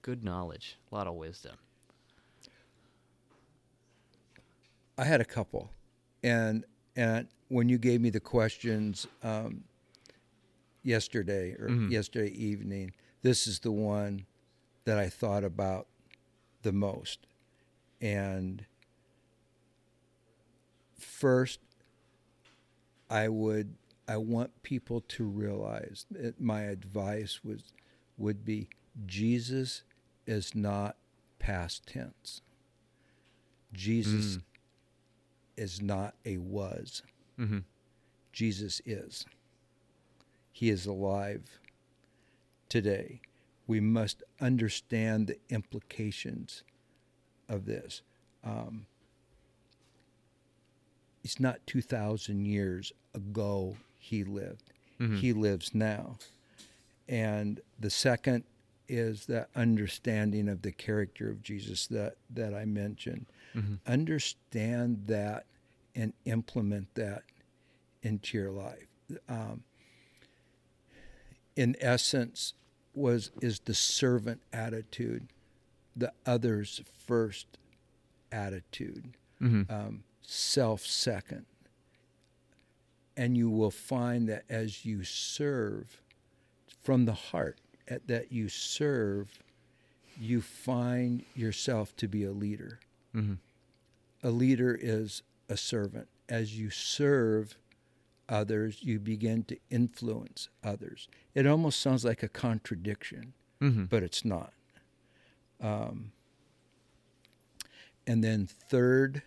[0.02, 1.56] good knowledge, a lot of wisdom."
[4.98, 5.72] I had a couple,
[6.24, 6.66] and
[6.96, 9.64] and when you gave me the questions, um,
[10.84, 11.91] yesterday or mm-hmm.
[11.91, 12.93] yesterday evening.
[13.21, 14.25] this is the one
[14.86, 15.88] that I thought about
[16.61, 17.27] the most.
[18.01, 18.65] And
[20.97, 21.59] first,
[23.09, 23.75] I would
[24.07, 27.73] I want people to realize that my advice was
[28.17, 28.69] would be
[29.05, 29.84] Jesus
[30.25, 30.95] is not
[31.38, 32.41] past tense.
[33.73, 34.41] Jesus mm.
[35.57, 37.03] is not a was.
[37.39, 37.59] Mm-hmm.
[38.32, 39.25] Jesus is.
[40.60, 41.57] He is alive
[42.68, 43.22] today.
[43.66, 46.64] We must understand the implications
[47.47, 48.01] of this.
[48.43, 48.88] Um,
[51.24, 54.74] it's not 2,000 years ago he lived.
[54.99, 55.16] Mm-hmm.
[55.16, 56.18] He lives now.
[57.07, 58.43] And the second
[58.89, 63.28] is that understanding of the character of Jesus that, that I mentioned.
[63.55, 63.76] Mm-hmm.
[63.88, 65.45] Understand that
[65.95, 67.24] and implement that
[68.03, 68.88] into your life.
[69.30, 69.64] Um,
[71.60, 72.53] in essence,
[72.95, 75.28] was is the servant attitude,
[75.93, 77.47] the others first
[78.32, 79.70] attitude, mm-hmm.
[79.70, 81.45] um, self second,
[83.18, 86.01] and you will find that as you serve
[86.82, 87.57] from the heart,
[88.07, 89.43] that you serve,
[90.18, 92.80] you find yourself to be a leader.
[93.14, 93.34] Mm-hmm.
[94.24, 96.07] A leader is a servant.
[96.30, 97.57] As you serve
[98.30, 101.07] others, you begin to influence others.
[101.34, 103.86] It almost sounds like a contradiction, mm-hmm.
[103.86, 104.53] but it's not.
[105.61, 106.11] Um,
[108.07, 109.23] and then, third,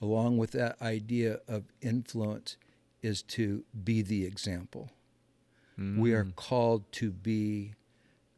[0.00, 2.56] along with that idea of influence,
[3.02, 4.90] is to be the example.
[5.78, 5.98] Mm.
[5.98, 6.36] We are mm.
[6.36, 7.74] called to be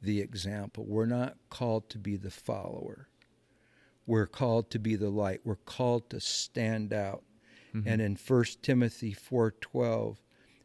[0.02, 0.84] the example.
[0.86, 3.08] We're not called to be the follower.
[4.06, 5.40] We're called to be the light.
[5.44, 7.22] We're called to stand out.
[7.74, 7.88] Mm-hmm.
[7.88, 10.16] And in 1 Timothy 4:12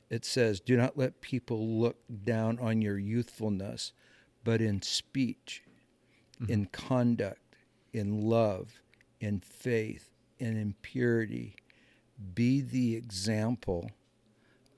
[0.09, 3.91] it says, "Do not let people look down on your youthfulness,
[4.43, 5.63] but in speech,
[6.39, 6.51] mm-hmm.
[6.51, 7.55] in conduct,
[7.91, 8.81] in love,
[9.19, 11.55] in faith, and in purity,
[12.33, 13.89] be the example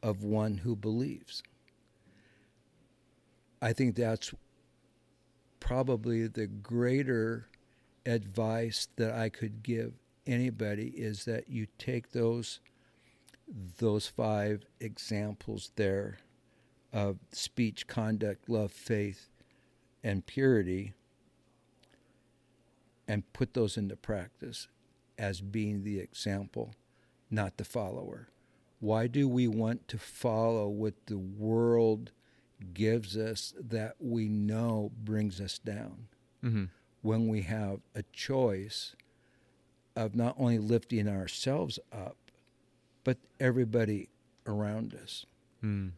[0.01, 1.43] of one who believes."
[3.61, 4.33] I think that's
[5.59, 7.49] probably the greater
[8.05, 9.93] advice that I could give
[10.27, 12.59] anybody is that you take those
[13.79, 16.17] those five examples there
[16.91, 19.29] of speech, conduct, love, faith,
[20.03, 20.93] and purity
[23.07, 24.67] and put those into practice
[25.17, 26.73] as being the example,
[27.31, 28.27] not the follower.
[28.79, 32.11] Why do we want to follow what the world
[32.73, 36.07] gives us that we know brings us down
[36.43, 36.65] mm-hmm.
[37.01, 38.95] when we have a choice
[39.97, 42.15] of not only lifting ourselves up,
[43.03, 44.09] but everybody
[44.45, 45.25] around us.
[45.63, 45.91] Mm.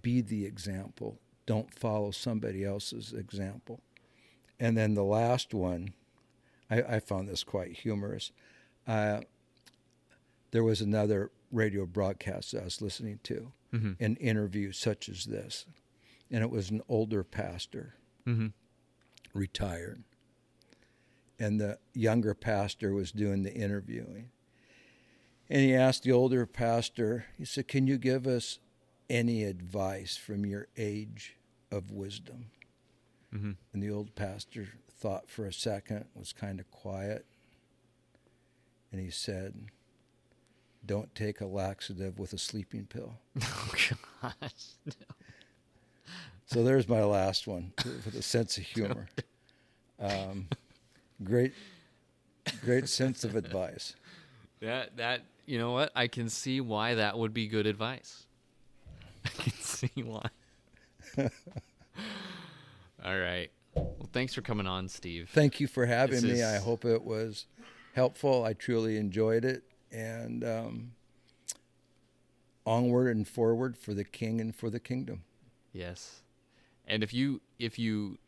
[0.00, 1.18] Be the example.
[1.44, 3.80] Don't follow somebody else's example.
[4.58, 5.92] And then the last one,
[6.70, 8.32] I, I found this quite humorous.
[8.86, 9.20] Uh,
[10.52, 13.92] there was another radio broadcast I was listening to, mm-hmm.
[14.02, 15.66] an interview such as this.
[16.30, 17.96] And it was an older pastor,
[18.26, 18.46] mm-hmm.
[19.34, 20.02] retired.
[21.38, 24.30] And the younger pastor was doing the interviewing.
[25.50, 28.60] And he asked the older pastor, he said, Can you give us
[29.10, 31.36] any advice from your age
[31.70, 32.46] of wisdom?
[33.34, 33.52] Mm-hmm.
[33.72, 34.68] And the old pastor
[35.04, 37.26] thought for a second, was kind of quiet.
[38.90, 39.66] And he said,
[40.86, 43.18] don't take a laxative with a sleeping pill.
[43.42, 43.72] Oh,
[44.22, 44.40] gosh.
[44.86, 44.92] No.
[46.46, 49.08] So there's my last one with a sense of humor.
[50.00, 50.48] Um,
[51.24, 51.52] great,
[52.62, 53.96] great sense of advice.
[54.60, 55.90] That, that, you know what?
[55.94, 58.26] I can see why that would be good advice.
[59.24, 60.28] I can see why.
[63.04, 63.50] All right.
[63.74, 65.30] Well, thanks for coming on, Steve.
[65.32, 66.30] Thank you for having this me.
[66.40, 66.42] Is...
[66.42, 67.46] I hope it was
[67.94, 68.44] helpful.
[68.44, 70.92] I truly enjoyed it and um,
[72.66, 75.22] onward and forward for the King and for the kingdom.
[75.72, 76.22] Yes,
[76.86, 78.18] and if you if you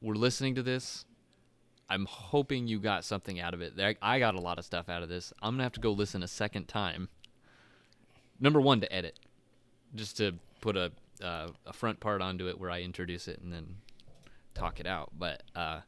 [0.00, 1.04] were listening to this,
[1.88, 3.74] I'm hoping you got something out of it.
[4.02, 5.32] I got a lot of stuff out of this.
[5.40, 7.08] I'm gonna have to go listen a second time.
[8.40, 9.18] Number one to edit,
[9.94, 10.92] just to put a
[11.22, 13.76] uh, a front part onto it where I introduce it and then
[14.54, 15.10] talk it out.
[15.18, 15.80] But uh,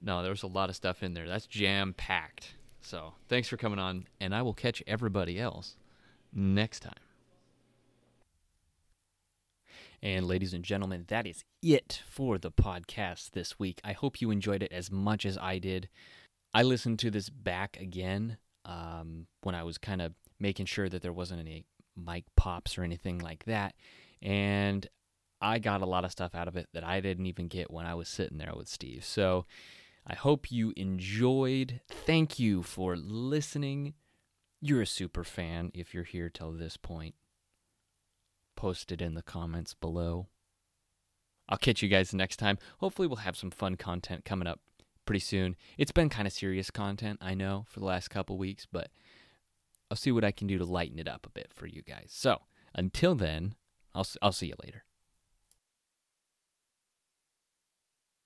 [0.00, 1.28] no, there was a lot of stuff in there.
[1.28, 2.54] That's jam packed.
[2.80, 5.76] So thanks for coming on, and I will catch everybody else
[6.32, 7.05] next time.
[10.06, 13.80] And ladies and gentlemen, that is it for the podcast this week.
[13.82, 15.88] I hope you enjoyed it as much as I did.
[16.54, 21.02] I listened to this back again um, when I was kind of making sure that
[21.02, 21.66] there wasn't any
[21.96, 23.74] mic pops or anything like that.
[24.22, 24.86] And
[25.40, 27.84] I got a lot of stuff out of it that I didn't even get when
[27.84, 29.04] I was sitting there with Steve.
[29.04, 29.44] So
[30.06, 31.80] I hope you enjoyed.
[31.88, 33.94] Thank you for listening.
[34.60, 37.16] You're a super fan if you're here till this point.
[38.56, 40.28] Post it in the comments below.
[41.48, 42.58] I'll catch you guys next time.
[42.78, 44.60] Hopefully, we'll have some fun content coming up
[45.04, 45.54] pretty soon.
[45.78, 48.90] It's been kind of serious content, I know, for the last couple weeks, but
[49.90, 52.08] I'll see what I can do to lighten it up a bit for you guys.
[52.08, 52.40] So,
[52.74, 53.54] until then,
[53.94, 54.85] I'll, I'll see you later.